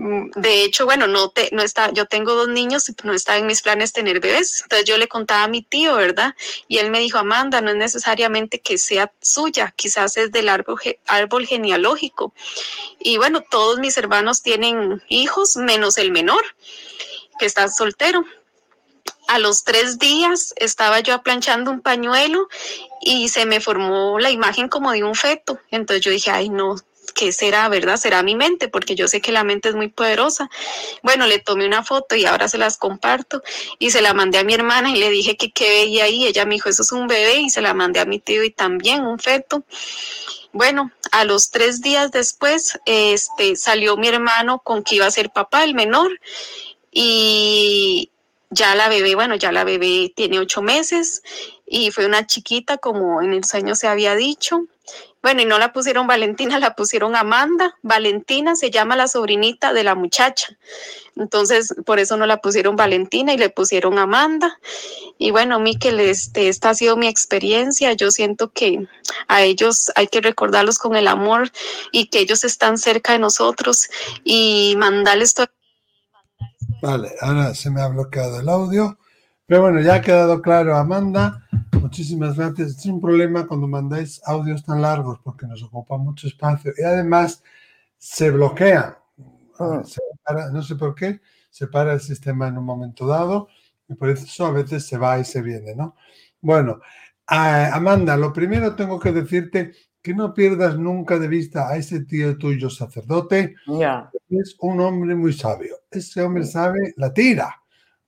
Mm, 0.00 0.30
de 0.34 0.64
hecho, 0.64 0.86
bueno, 0.86 1.06
no, 1.06 1.28
te, 1.28 1.50
no 1.52 1.60
está, 1.60 1.92
yo 1.92 2.06
tengo 2.06 2.34
dos 2.34 2.48
niños 2.48 2.88
y 2.88 2.94
no 3.04 3.12
está 3.12 3.36
en 3.36 3.46
mis 3.46 3.60
planes 3.60 3.92
tener 3.92 4.18
bebés. 4.18 4.62
Entonces 4.62 4.86
yo 4.88 4.96
le 4.96 5.08
contaba 5.08 5.44
a 5.44 5.48
mi 5.48 5.60
tío, 5.60 5.94
¿verdad? 5.94 6.34
Y 6.68 6.78
él 6.78 6.90
me 6.90 7.00
dijo, 7.00 7.18
Amanda, 7.18 7.60
no 7.60 7.68
es 7.70 7.76
necesariamente 7.76 8.60
que 8.62 8.78
sea 8.78 9.12
suya, 9.20 9.74
quizás 9.76 10.16
es 10.16 10.32
del 10.32 10.48
árbol, 10.48 10.80
árbol 11.06 11.46
genealógico. 11.46 12.32
Y 12.98 13.18
bueno, 13.18 13.42
todos 13.50 13.78
mis 13.78 13.98
hermanos 13.98 14.40
tienen 14.40 15.02
hijos, 15.08 15.56
menos 15.56 15.98
el 15.98 16.12
menor, 16.12 16.44
que 17.38 17.44
está 17.44 17.68
soltero. 17.68 18.24
A 19.28 19.38
los 19.38 19.64
tres 19.64 19.98
días 19.98 20.54
estaba 20.56 21.00
yo 21.00 21.12
aplanchando 21.12 21.70
un 21.70 21.82
pañuelo 21.82 22.48
y 23.02 23.28
se 23.28 23.44
me 23.44 23.60
formó 23.60 24.18
la 24.18 24.30
imagen 24.30 24.68
como 24.68 24.92
de 24.92 25.04
un 25.04 25.14
feto. 25.14 25.60
Entonces 25.70 26.02
yo 26.02 26.10
dije, 26.10 26.30
ay 26.30 26.48
no, 26.48 26.76
¿qué 27.12 27.32
será, 27.32 27.68
verdad? 27.68 27.96
Será 27.96 28.22
mi 28.22 28.34
mente, 28.34 28.68
porque 28.68 28.94
yo 28.94 29.08
sé 29.08 29.20
que 29.20 29.32
la 29.32 29.44
mente 29.44 29.68
es 29.68 29.74
muy 29.74 29.88
poderosa. 29.88 30.50
Bueno, 31.02 31.26
le 31.26 31.38
tomé 31.38 31.66
una 31.66 31.84
foto 31.84 32.16
y 32.16 32.24
ahora 32.26 32.48
se 32.48 32.58
las 32.58 32.76
comparto 32.76 33.42
y 33.78 33.90
se 33.90 34.02
la 34.02 34.14
mandé 34.14 34.38
a 34.38 34.44
mi 34.44 34.54
hermana 34.54 34.90
y 34.90 34.96
le 34.96 35.10
dije 35.10 35.36
que 35.36 35.50
qué 35.50 35.68
veía 35.68 36.04
ahí. 36.04 36.26
Ella 36.26 36.44
me 36.44 36.54
dijo, 36.54 36.68
eso 36.68 36.82
es 36.82 36.92
un 36.92 37.06
bebé 37.06 37.40
y 37.40 37.50
se 37.50 37.60
la 37.60 37.74
mandé 37.74 38.00
a 38.00 38.04
mi 38.04 38.18
tío 38.18 38.42
y 38.44 38.50
también 38.50 39.04
un 39.04 39.18
feto. 39.18 39.64
Bueno, 40.52 40.90
a 41.12 41.24
los 41.24 41.50
tres 41.50 41.80
días 41.80 42.10
después, 42.10 42.78
este, 42.84 43.56
salió 43.56 43.96
mi 43.96 44.08
hermano 44.08 44.58
con 44.58 44.82
que 44.82 44.96
iba 44.96 45.06
a 45.06 45.10
ser 45.10 45.30
papá, 45.30 45.62
el 45.62 45.74
menor, 45.74 46.10
y 46.90 48.10
ya 48.50 48.74
la 48.74 48.88
bebé, 48.88 49.14
bueno, 49.14 49.36
ya 49.36 49.52
la 49.52 49.64
bebé 49.64 50.12
tiene 50.14 50.40
ocho 50.40 50.60
meses 50.60 51.22
y 51.66 51.92
fue 51.92 52.06
una 52.06 52.26
chiquita 52.26 52.78
como 52.78 53.22
en 53.22 53.32
el 53.32 53.44
sueño 53.44 53.76
se 53.76 53.86
había 53.86 54.16
dicho. 54.16 54.66
Bueno, 55.22 55.42
y 55.42 55.44
no 55.44 55.58
la 55.58 55.72
pusieron 55.72 56.06
Valentina, 56.06 56.58
la 56.58 56.74
pusieron 56.74 57.14
Amanda. 57.14 57.76
Valentina 57.82 58.56
se 58.56 58.70
llama 58.70 58.96
la 58.96 59.06
sobrinita 59.06 59.74
de 59.74 59.84
la 59.84 59.94
muchacha. 59.94 60.56
Entonces, 61.16 61.74
por 61.84 61.98
eso 61.98 62.16
no 62.16 62.26
la 62.26 62.40
pusieron 62.40 62.76
Valentina 62.76 63.34
y 63.34 63.38
le 63.38 63.50
pusieron 63.50 63.98
Amanda. 63.98 64.58
Y 65.18 65.30
bueno, 65.30 65.60
Miquel, 65.60 66.00
este, 66.00 66.48
esta 66.48 66.70
ha 66.70 66.74
sido 66.74 66.96
mi 66.96 67.06
experiencia. 67.06 67.92
Yo 67.92 68.10
siento 68.10 68.50
que 68.50 68.86
a 69.28 69.42
ellos 69.42 69.92
hay 69.94 70.06
que 70.06 70.22
recordarlos 70.22 70.78
con 70.78 70.96
el 70.96 71.06
amor 71.06 71.50
y 71.92 72.06
que 72.06 72.20
ellos 72.20 72.42
están 72.44 72.78
cerca 72.78 73.12
de 73.12 73.18
nosotros 73.18 73.90
y 74.24 74.74
mandarles 74.78 75.34
todo. 75.34 75.48
Vale, 76.80 77.12
ahora 77.20 77.54
se 77.54 77.70
me 77.70 77.82
ha 77.82 77.88
bloqueado 77.88 78.40
el 78.40 78.48
audio. 78.48 78.99
Pero 79.50 79.62
bueno, 79.62 79.80
ya 79.80 79.94
ha 79.94 80.00
quedado 80.00 80.40
claro, 80.40 80.76
Amanda. 80.76 81.44
Muchísimas 81.72 82.36
gracias. 82.36 82.78
Es 82.78 82.86
un 82.86 83.00
problema 83.00 83.48
cuando 83.48 83.66
mandáis 83.66 84.22
audios 84.24 84.64
tan 84.64 84.80
largos 84.80 85.18
porque 85.24 85.44
nos 85.44 85.60
ocupa 85.64 85.96
mucho 85.96 86.28
espacio 86.28 86.72
y 86.78 86.84
además 86.84 87.42
se 87.98 88.30
bloquea. 88.30 88.96
Ah. 89.58 89.82
no 90.52 90.62
sé 90.62 90.76
por 90.76 90.94
qué, 90.94 91.20
se 91.50 91.66
para 91.66 91.94
el 91.94 92.00
sistema 92.00 92.46
en 92.46 92.58
un 92.58 92.64
momento 92.64 93.08
dado 93.08 93.48
y 93.88 93.94
por 93.94 94.10
eso 94.10 94.46
a 94.46 94.52
veces 94.52 94.86
se 94.86 94.96
va 94.96 95.18
y 95.18 95.24
se 95.24 95.42
viene, 95.42 95.74
¿no? 95.74 95.96
Bueno, 96.40 96.78
Amanda, 97.26 98.16
lo 98.16 98.32
primero 98.32 98.76
tengo 98.76 99.00
que 99.00 99.10
decirte 99.10 99.72
que 100.00 100.14
no 100.14 100.32
pierdas 100.32 100.78
nunca 100.78 101.18
de 101.18 101.26
vista 101.26 101.68
a 101.68 101.76
ese 101.76 102.04
tío 102.04 102.38
tuyo 102.38 102.70
sacerdote. 102.70 103.56
Es 104.28 104.54
un 104.60 104.80
hombre 104.80 105.16
muy 105.16 105.32
sabio. 105.32 105.74
Ese 105.90 106.22
hombre 106.22 106.44
sabe 106.44 106.94
la 106.96 107.12
tira. 107.12 107.60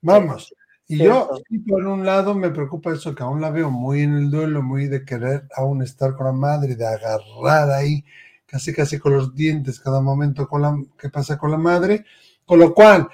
Vamos. 0.03 0.55
Y 0.93 0.99
yo, 0.99 1.31
por 1.67 1.87
un 1.87 2.05
lado, 2.05 2.35
me 2.35 2.51
preocupa 2.51 2.93
eso, 2.93 3.15
que 3.15 3.23
aún 3.23 3.41
la 3.41 3.51
veo 3.51 3.71
muy 3.71 4.03
en 4.03 4.15
el 4.15 4.31
duelo, 4.31 4.63
muy 4.63 4.89
de 4.89 5.07
querer 5.07 5.49
aún 5.57 5.81
estar 5.81 6.15
con 6.15 6.27
la 6.27 6.33
madre, 6.33 6.77
de 6.77 6.87
agarrar 6.87 7.71
ahí, 7.71 8.05
casi 8.45 8.75
casi 8.75 8.99
con 8.99 9.15
los 9.15 9.35
dientes 9.35 9.81
cada 9.81 10.03
momento 10.03 10.47
con 10.47 10.61
la, 10.61 10.79
que 10.99 11.09
pasa 11.09 11.39
con 11.39 11.51
la 11.51 11.57
madre. 11.57 12.05
Con 12.45 12.59
lo 12.59 12.75
cual, 12.75 13.09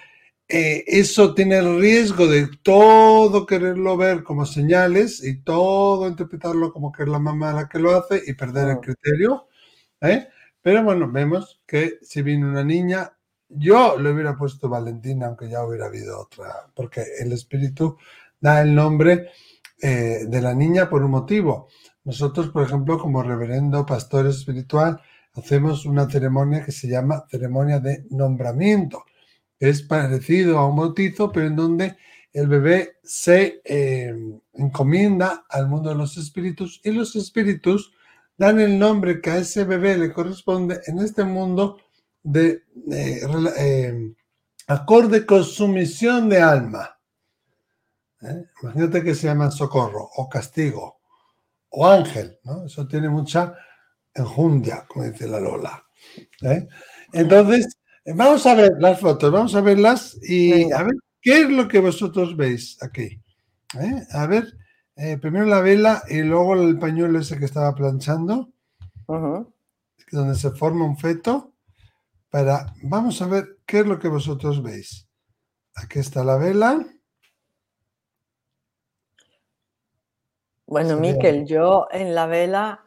eh, 0.49 0.83
eso 0.89 1.35
tiene 1.35 1.59
el 1.59 1.79
riesgo 1.81 2.27
de 2.27 2.49
todo 2.65 3.47
quererlo 3.47 3.97
ver 3.97 4.25
como 4.25 4.45
señales 4.45 5.23
y 5.23 5.43
todo 5.43 6.09
interpretarlo 6.09 6.73
como 6.73 6.91
que 6.91 7.05
es 7.05 7.09
la 7.09 7.21
mamá 7.21 7.53
la 7.53 7.69
que 7.69 7.79
lo 7.79 7.97
hace 7.97 8.21
y 8.27 8.33
perder 8.33 8.71
el 8.71 8.81
criterio. 8.81 9.47
¿eh? 10.01 10.27
Pero 10.63 10.83
bueno, 10.83 11.09
vemos 11.13 11.61
que 11.65 11.99
si 12.03 12.23
viene 12.23 12.45
una 12.45 12.65
niña, 12.65 13.13
yo 13.49 13.99
le 13.99 14.13
hubiera 14.13 14.37
puesto 14.37 14.69
Valentina, 14.69 15.27
aunque 15.27 15.49
ya 15.49 15.65
hubiera 15.65 15.87
habido 15.87 16.21
otra, 16.21 16.71
porque 16.75 17.05
el 17.21 17.33
espíritu 17.33 17.97
da 18.41 18.61
el 18.63 18.75
nombre 18.75 19.31
eh, 19.81 20.25
de 20.27 20.41
la 20.41 20.55
niña 20.55 20.89
por 20.89 21.03
un 21.03 21.11
motivo. 21.11 21.69
Nosotros, 22.05 22.49
por 22.49 22.65
ejemplo, 22.65 22.99
como 22.99 23.23
reverendo 23.23 23.87
pastor 23.87 24.27
espiritual, 24.27 25.01
hacemos 25.35 25.87
una 25.87 26.09
ceremonia 26.09 26.65
que 26.65 26.73
se 26.73 26.89
llama 26.89 27.25
ceremonia 27.31 27.81
de 27.81 28.05
nombramiento. 28.11 29.05
Es 29.59 29.83
parecido 29.83 30.59
a 30.59 30.69
un 30.69 30.77
bautizo, 30.77 31.33
pero 31.33 31.47
en 31.47 31.57
donde 31.57 31.97
el 32.33 32.47
bebé 32.47 32.99
se 33.03 33.61
eh, 33.65 34.15
encomienda 34.55 35.45
al 35.49 35.69
mundo 35.69 35.91
de 35.91 35.97
los 35.97 36.17
espíritus 36.17 36.81
y 36.85 36.93
los 36.93 37.17
espíritus 37.17 37.93
dan 38.37 38.61
el 38.61 38.79
nombre 38.79 39.21
que 39.21 39.31
a 39.31 39.39
ese 39.39 39.65
bebé 39.65 39.97
le 39.97 40.13
corresponde 40.13 40.81
en 40.87 40.99
este 41.01 41.25
mundo 41.25 41.79
de, 42.31 42.65
eh, 42.91 44.15
acorde 44.67 45.25
con 45.27 45.45
su 45.45 45.69
misión 45.69 46.29
de 46.29 46.41
alma. 46.41 46.99
¿Eh? 48.23 48.45
Imagínate 48.63 49.03
que 49.03 49.15
se 49.15 49.29
llama 49.29 49.51
socorro 49.51 50.09
o 50.17 50.29
castigo 50.29 51.01
o 51.71 51.87
ángel, 51.87 52.39
¿no? 52.45 52.65
Eso 52.65 52.87
tiene 52.89 53.09
mucha 53.09 53.55
enjundia, 54.15 54.85
como 54.89 55.05
dice 55.05 55.29
la 55.29 55.39
Lola. 55.41 55.85
¿eh? 56.43 56.67
Entonces, 57.13 57.79
Vamos 58.15 58.47
a 58.47 58.55
ver 58.55 58.73
las 58.79 58.99
fotos, 59.01 59.31
vamos 59.31 59.55
a 59.55 59.61
verlas 59.61 60.19
y 60.23 60.73
a 60.73 60.83
ver 60.83 60.95
qué 61.21 61.43
es 61.43 61.51
lo 61.51 61.69
que 61.69 61.79
vosotros 61.79 62.37
veis 62.37 62.83
aquí. 62.83 63.21
¿Eh? 63.79 64.03
A 64.13 64.27
ver, 64.27 64.47
eh, 64.97 65.19
primero 65.19 65.45
la 65.45 65.61
vela 65.61 66.03
y 66.09 66.23
luego 66.23 66.55
el 66.55 66.79
pañuelo 66.79 67.19
ese 67.19 67.39
que 67.39 67.45
estaba 67.45 67.75
planchando, 67.75 68.49
donde 69.07 70.35
se 70.37 70.51
forma 70.53 70.87
un 70.87 70.97
feto. 70.97 71.53
Para, 72.31 72.75
vamos 72.83 73.21
a 73.23 73.27
ver 73.27 73.59
qué 73.65 73.81
es 73.81 73.87
lo 73.87 73.99
que 73.99 74.09
vosotros 74.09 74.63
veis. 74.63 75.09
Aquí 75.75 75.99
está 75.99 76.25
la 76.25 76.37
vela. 76.37 76.85
Bueno, 80.67 80.99
Miquel, 80.99 81.47
yo 81.47 81.89
en 81.91 82.15
la 82.15 82.27
vela 82.27 82.85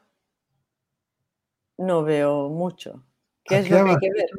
no 1.77 2.03
veo 2.03 2.49
mucho. 2.49 3.03
¿Qué 3.43 3.57
es 3.57 3.69
lo 3.71 3.83
que 3.83 3.89
hay 3.91 3.97
que 3.97 4.11
ver? 4.11 4.29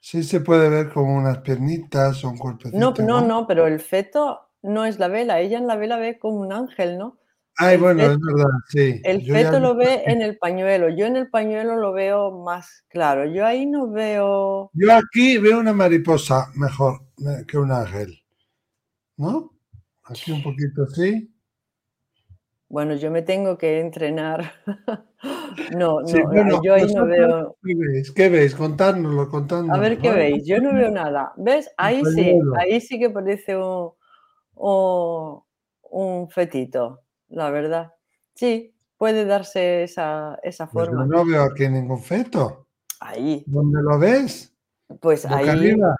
Sí 0.00 0.22
se 0.22 0.40
puede 0.40 0.70
ver 0.70 0.90
como 0.90 1.16
unas 1.16 1.38
piernitas 1.38 2.24
o 2.24 2.30
un 2.30 2.38
cuerpecito. 2.38 2.78
No, 2.78 2.94
no, 3.04 3.20
no, 3.20 3.46
pero 3.46 3.66
el 3.66 3.80
feto 3.80 4.48
no 4.62 4.86
es 4.86 4.98
la 4.98 5.08
vela. 5.08 5.40
Ella 5.40 5.58
en 5.58 5.66
la 5.66 5.76
vela 5.76 5.96
ve 5.96 6.18
como 6.18 6.36
un 6.36 6.52
ángel, 6.52 6.96
¿no? 6.96 7.18
Ay, 7.58 7.78
bueno, 7.78 8.02
es 8.02 8.18
verdad, 8.20 8.50
sí. 8.68 9.00
El 9.02 9.24
feto 9.24 9.58
lo 9.58 9.74
ve 9.74 10.02
en 10.06 10.20
el 10.20 10.36
pañuelo. 10.36 10.90
Yo 10.90 11.06
en 11.06 11.16
el 11.16 11.30
pañuelo 11.30 11.76
lo 11.76 11.92
veo 11.92 12.30
más 12.30 12.84
claro. 12.88 13.24
Yo 13.24 13.46
ahí 13.46 13.64
no 13.64 13.90
veo. 13.90 14.70
Yo 14.74 14.92
aquí 14.92 15.38
veo 15.38 15.58
una 15.58 15.72
mariposa 15.72 16.50
mejor 16.54 17.00
que 17.46 17.56
un 17.56 17.72
ángel. 17.72 18.22
¿No? 19.16 19.52
Aquí 20.04 20.32
un 20.32 20.42
poquito 20.42 20.82
así. 20.84 21.32
Bueno, 22.68 22.94
yo 22.96 23.10
me 23.10 23.22
tengo 23.22 23.56
que 23.56 23.80
entrenar. 23.80 24.52
no, 25.76 26.00
no, 26.02 26.62
yo 26.62 26.74
ahí 26.74 26.92
no 26.92 27.06
veo. 27.06 27.56
¿Qué 27.62 27.74
veis? 27.74 28.10
¿Qué 28.10 28.28
veis? 28.28 28.54
Contárnoslo, 28.54 29.30
contando. 29.30 29.72
A 29.72 29.78
ver 29.78 29.98
qué 29.98 30.10
veis. 30.10 30.44
Yo 30.44 30.60
no 30.60 30.74
veo 30.74 30.90
nada. 30.90 31.32
¿Ves? 31.36 31.70
Ahí 31.76 32.02
sí, 32.14 32.38
ahí 32.58 32.80
sí 32.80 32.98
que 32.98 33.10
parece 33.10 33.56
un, 33.56 33.92
un, 34.56 36.28
fetito, 36.28 37.02
la 37.28 37.50
verdad. 37.50 37.92
Sí, 38.34 38.74
puede 38.96 39.24
darse 39.24 39.82
esa, 39.84 40.38
esa 40.42 40.66
pues 40.66 40.88
forma. 40.88 41.06
no 41.06 41.24
veo 41.24 41.42
aquí 41.42 41.68
ningún 41.68 42.02
feto. 42.02 42.68
Ahí. 43.00 43.44
¿Dónde 43.46 43.82
lo 43.82 43.98
ves? 43.98 44.54
Pues 45.00 45.24
boca 45.24 45.36
ahí. 45.36 45.48
Arriba. 45.48 45.96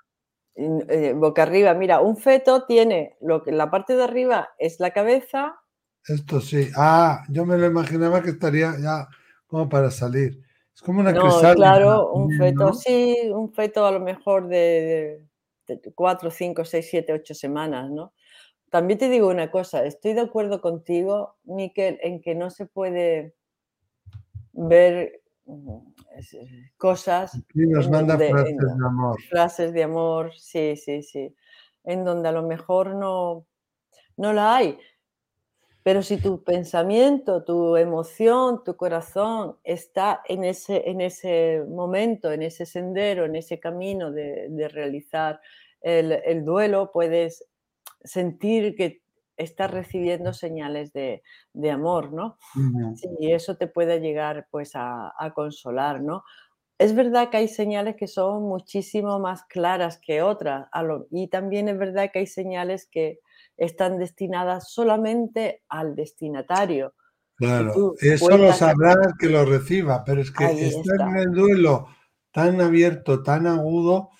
Eh, 0.54 1.12
boca 1.14 1.42
arriba. 1.42 1.74
Mira, 1.74 2.00
un 2.00 2.16
feto 2.16 2.64
tiene 2.64 3.16
lo 3.20 3.42
que 3.42 3.52
la 3.52 3.70
parte 3.70 3.96
de 3.96 4.04
arriba 4.04 4.50
es 4.58 4.80
la 4.80 4.92
cabeza 4.92 5.60
esto 6.06 6.40
sí. 6.40 6.68
Ah, 6.76 7.24
yo 7.28 7.44
me 7.44 7.58
lo 7.58 7.66
imaginaba 7.66 8.22
que 8.22 8.30
estaría 8.30 8.74
ya 8.80 9.08
como 9.46 9.68
para 9.68 9.90
salir. 9.90 10.40
Es 10.74 10.80
como 10.80 11.00
una 11.00 11.12
no, 11.12 11.54
Claro, 11.54 12.12
un 12.12 12.30
feto, 12.36 12.72
sí, 12.74 13.16
un 13.32 13.52
feto 13.52 13.86
a 13.86 13.90
lo 13.90 14.00
mejor 14.00 14.46
de, 14.46 15.24
cuatro, 15.94 16.30
cinco, 16.30 16.64
seis, 16.64 16.86
siete, 16.90 17.12
ocho 17.12 17.34
semanas, 17.34 17.90
¿no? 17.90 18.12
También 18.70 18.98
te 18.98 19.08
digo 19.08 19.28
una 19.28 19.50
cosa, 19.50 19.84
estoy 19.84 20.14
de 20.14 20.22
acuerdo 20.22 20.60
contigo, 20.60 21.36
Miquel, 21.44 21.98
en 22.02 22.20
que 22.20 22.34
no 22.34 22.50
se 22.50 22.66
puede 22.66 23.34
ver 24.52 25.22
mm, 25.44 25.78
cosas. 26.76 27.32
Sí, 27.32 27.42
nos 27.54 27.88
manda 27.88 28.18
frases 28.18 28.56
de 28.56 28.86
amor. 28.86 29.22
Frases 29.28 29.72
de 29.72 29.82
amor, 29.82 30.32
sí, 30.36 30.76
sí, 30.76 31.02
sí. 31.02 31.34
En 31.84 32.04
donde 32.04 32.28
a 32.28 32.32
lo 32.32 32.42
mejor 32.42 32.94
no, 32.94 33.46
no 34.16 34.32
la 34.32 34.56
hay. 34.56 34.78
Pero 35.86 36.02
si 36.02 36.16
tu 36.16 36.42
pensamiento, 36.42 37.44
tu 37.44 37.76
emoción, 37.76 38.64
tu 38.64 38.74
corazón 38.74 39.56
está 39.62 40.20
en 40.26 40.42
ese, 40.42 40.82
en 40.90 41.00
ese 41.00 41.62
momento, 41.68 42.32
en 42.32 42.42
ese 42.42 42.66
sendero, 42.66 43.24
en 43.24 43.36
ese 43.36 43.60
camino 43.60 44.10
de, 44.10 44.68
realizar 44.68 45.40
el, 45.80 46.44
duelo, 46.44 46.90
puedes 46.90 47.46
sentir 48.06 48.74
que 48.74 49.02
estás 49.36 49.70
recibiendo 49.70 50.32
señales 50.32 50.92
de, 50.92 51.22
amor, 51.70 52.12
¿no? 52.12 52.38
Y 53.20 53.32
eso 53.32 53.56
te 53.56 53.66
puede 53.66 54.00
llegar 54.00 54.48
pues 54.50 54.72
a, 54.74 55.12
consolar, 55.34 56.02
¿no? 56.02 56.24
Es 56.78 56.94
verdad 56.94 57.30
que 57.30 57.38
hay 57.38 57.48
señales 57.48 57.96
que 57.96 58.06
son 58.06 58.42
muchísimo 58.42 59.18
más 59.18 59.44
claras 59.44 59.98
que 59.98 60.20
otras 60.20 60.68
y 61.10 61.28
también 61.28 61.68
es 61.68 61.78
verdad 61.78 62.10
que 62.12 62.18
hay 62.18 62.26
señales 62.26 62.86
que 62.90 63.20
están 63.56 63.98
destinadas 63.98 64.70
solamente 64.70 65.62
al 65.68 65.94
destinatario. 65.94 66.94
Claro, 67.36 67.94
eso 67.98 68.38
lo 68.38 68.52
sabrá 68.52 68.92
el 68.92 69.12
que 69.18 69.28
lo 69.28 69.44
reciba, 69.44 70.04
pero 70.04 70.20
es 70.20 70.30
que 70.30 70.44
estar 70.44 71.08
en 71.08 71.16
el 71.16 71.32
duelo 71.32 71.86
tan 72.30 72.60
abierto, 72.60 73.22
tan 73.22 73.46
agudo, 73.46 74.10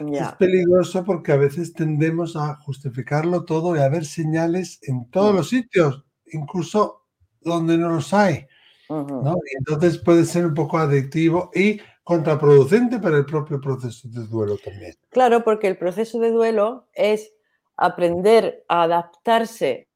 es 0.00 0.32
peligroso 0.38 1.04
porque 1.04 1.32
a 1.32 1.36
veces 1.36 1.72
tendemos 1.72 2.36
a 2.36 2.56
justificarlo 2.56 3.44
todo 3.44 3.76
y 3.76 3.80
a 3.80 3.88
ver 3.88 4.04
señales 4.04 4.78
en 4.82 5.10
todos 5.10 5.32
mm. 5.32 5.36
los 5.36 5.48
sitios, 5.48 6.04
incluso 6.32 7.06
donde 7.40 7.76
no 7.78 7.90
los 7.90 8.12
hay. 8.12 8.46
entonces 8.88 9.98
puede 9.98 10.24
ser 10.24 10.46
un 10.46 10.54
poco 10.54 10.78
adictivo 10.78 11.50
y 11.54 11.80
contraproducente 12.04 12.98
para 12.98 13.18
el 13.18 13.26
propio 13.26 13.60
proceso 13.60 14.08
de 14.08 14.26
duelo 14.26 14.56
también. 14.58 14.94
Claro, 15.10 15.44
porque 15.44 15.68
el 15.68 15.78
proceso 15.78 16.18
de 16.18 16.30
duelo 16.30 16.88
es 16.94 17.32
aprender 17.76 18.64
a 18.68 18.82
adaptarse 18.82 19.88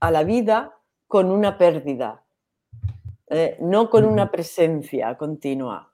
a 0.00 0.10
la 0.10 0.24
vida 0.24 0.74
con 1.06 1.30
una 1.30 1.58
pérdida, 1.58 2.24
eh, 3.28 3.56
no 3.60 3.90
con 3.90 4.04
una 4.04 4.30
presencia 4.30 5.16
continua, 5.16 5.92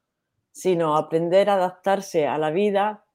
sino 0.52 0.96
aprender 0.96 1.50
a 1.50 1.54
adaptarse 1.54 2.26
a 2.26 2.38
la 2.38 2.50
vida 2.50 3.05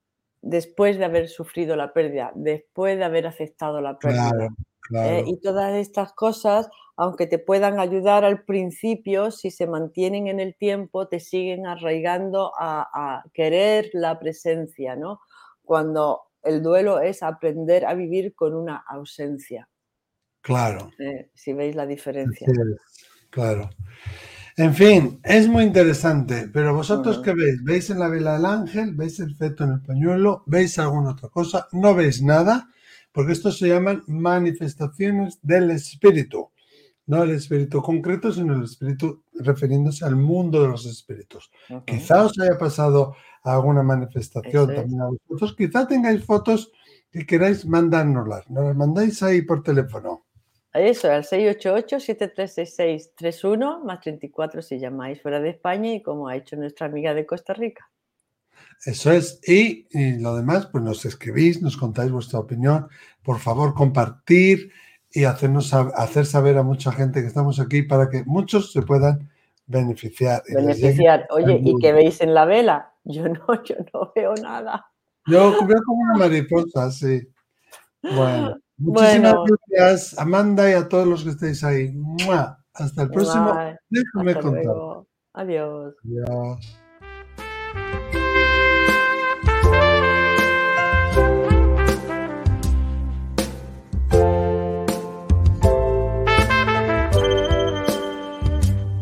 después 0.42 0.98
de 0.98 1.06
haber 1.06 1.30
sufrido 1.30 1.76
la 1.76 1.94
pérdida, 1.94 2.32
después 2.36 2.98
de 2.98 3.04
haber 3.04 3.28
aceptado 3.28 3.82
la 3.82 3.98
pérdida. 3.98 4.50
Eh, 4.94 5.24
y 5.26 5.40
todas 5.40 5.74
estas 5.76 6.12
cosas, 6.14 6.70
aunque 6.98 7.26
te 7.26 7.40
puedan 7.40 7.80
ayudar 7.80 8.26
al 8.26 8.44
principio, 8.44 9.32
si 9.32 9.50
se 9.50 9.68
mantienen 9.68 10.28
en 10.28 10.40
el 10.40 10.58
tiempo, 10.58 11.08
te 11.08 11.20
siguen 11.20 11.66
arraigando 11.66 12.52
a, 12.60 12.90
a 12.94 13.24
querer 13.34 13.90
la 13.94 14.20
presencia, 14.20 14.96
¿no? 14.96 15.22
Cuando 15.64 16.24
el 16.44 16.62
duelo 16.62 17.00
es 17.00 17.24
aprender 17.24 17.86
a 17.86 17.94
vivir 17.94 18.36
con 18.36 18.56
una 18.56 18.84
ausencia. 18.88 19.70
Claro. 20.42 20.92
Eh, 21.00 21.30
si 21.34 21.54
veis 21.54 21.76
la 21.76 21.86
diferencia. 21.86 22.48
claro. 23.30 23.70
En 24.62 24.76
fin, 24.76 25.20
es 25.24 25.48
muy 25.48 25.64
interesante, 25.64 26.48
pero 26.54 26.76
vosotros 26.76 27.20
qué 27.24 27.34
veis? 27.34 27.64
¿Veis 27.64 27.90
en 27.90 27.98
la 27.98 28.10
vela 28.10 28.34
del 28.34 28.46
ángel? 28.46 28.94
¿Veis 28.94 29.20
el 29.20 29.36
feto 29.36 29.64
en 29.64 29.72
el 29.72 29.82
pañuelo? 29.82 30.44
¿Veis 30.46 30.78
alguna 30.78 31.14
otra 31.14 31.30
cosa? 31.30 31.68
¿No 31.72 31.96
veis 31.96 32.22
nada? 32.22 32.70
Porque 33.12 33.32
estos 33.32 33.58
se 33.58 33.70
llaman 33.70 34.04
manifestaciones 34.06 35.40
del 35.42 35.72
espíritu. 35.72 36.52
No 37.08 37.24
el 37.24 37.32
espíritu 37.32 37.82
concreto, 37.82 38.32
sino 38.32 38.54
el 38.54 38.66
espíritu 38.66 39.24
refiriéndose 39.34 40.06
al 40.06 40.16
mundo 40.16 40.62
de 40.62 40.68
los 40.68 40.86
espíritus. 40.86 41.50
Quizá 41.84 42.24
os 42.24 42.38
haya 42.38 42.56
pasado 42.60 43.16
alguna 43.42 43.82
manifestación 43.82 44.76
también 44.76 45.02
a 45.02 45.08
vosotros. 45.08 45.56
Quizá 45.58 45.88
tengáis 45.88 46.24
fotos 46.24 46.72
y 47.12 47.26
queráis 47.26 47.66
mandárnoslas. 47.66 48.48
Nos 48.52 48.66
las 48.66 48.76
mandáis 48.76 49.24
ahí 49.24 49.42
por 49.42 49.64
teléfono. 49.64 50.28
Eso, 50.74 51.12
al 51.12 51.26
688-736631, 51.26 53.84
más 53.84 54.00
34 54.00 54.62
si 54.62 54.80
llamáis 54.80 55.22
fuera 55.22 55.42
de 55.42 55.50
España 55.50 55.94
y 55.94 56.02
como 56.02 56.30
ha 56.30 56.38
hecho 56.38 56.56
nuestra 56.56 56.88
amiga 56.88 57.14
de 57.14 57.26
Costa 57.26 57.54
Rica. 57.54 57.92
Eso 58.86 59.12
es. 59.12 59.40
Y, 59.48 59.88
lo 60.20 60.36
demás, 60.36 60.68
pues 60.68 60.84
nos 60.84 61.06
escribís, 61.06 61.62
nos 61.62 61.78
contáis 61.78 62.12
vuestra 62.12 62.40
opinión. 62.40 62.88
Por 63.22 63.40
favor, 63.40 63.74
compartir 63.74 64.72
y 65.12 65.26
hacernos 65.26 65.74
hacer 65.74 66.26
saber 66.26 66.58
a 66.58 66.64
mucha 66.64 66.92
gente 66.92 67.22
que 67.22 67.28
estamos 67.28 67.60
aquí 67.60 67.84
para 67.84 68.10
que 68.10 68.24
muchos 68.26 68.72
se 68.72 68.82
puedan 68.82 69.30
beneficiar. 69.66 70.42
Beneficiar. 70.48 71.28
Oye, 71.32 71.60
¿y 71.64 71.78
qué 71.80 71.92
veis 71.92 72.22
en 72.22 72.34
la 72.34 72.46
vela? 72.46 72.94
Yo 73.04 73.28
no, 73.28 73.64
yo 73.64 73.76
no 73.94 74.12
veo 74.16 74.34
nada. 74.36 74.88
Yo 75.28 75.54
veo 75.68 75.82
como 75.86 76.02
una 76.02 76.18
mariposa, 76.18 76.90
sí. 76.92 77.22
Bueno, 78.02 78.58
muchísimas 78.82 79.36
gracias, 79.68 80.20
Amanda, 80.20 80.70
y 80.70 80.74
a 80.74 80.88
todos 80.88 81.08
los 81.08 81.24
que 81.24 81.30
estéis 81.32 81.64
ahí. 81.64 81.94
Hasta 82.74 83.04
el 83.04 83.10
próximo. 83.10 83.54
Déjame 83.90 84.34
contar. 84.36 84.76
Adiós. 85.34 85.96
Adiós. 86.04 86.81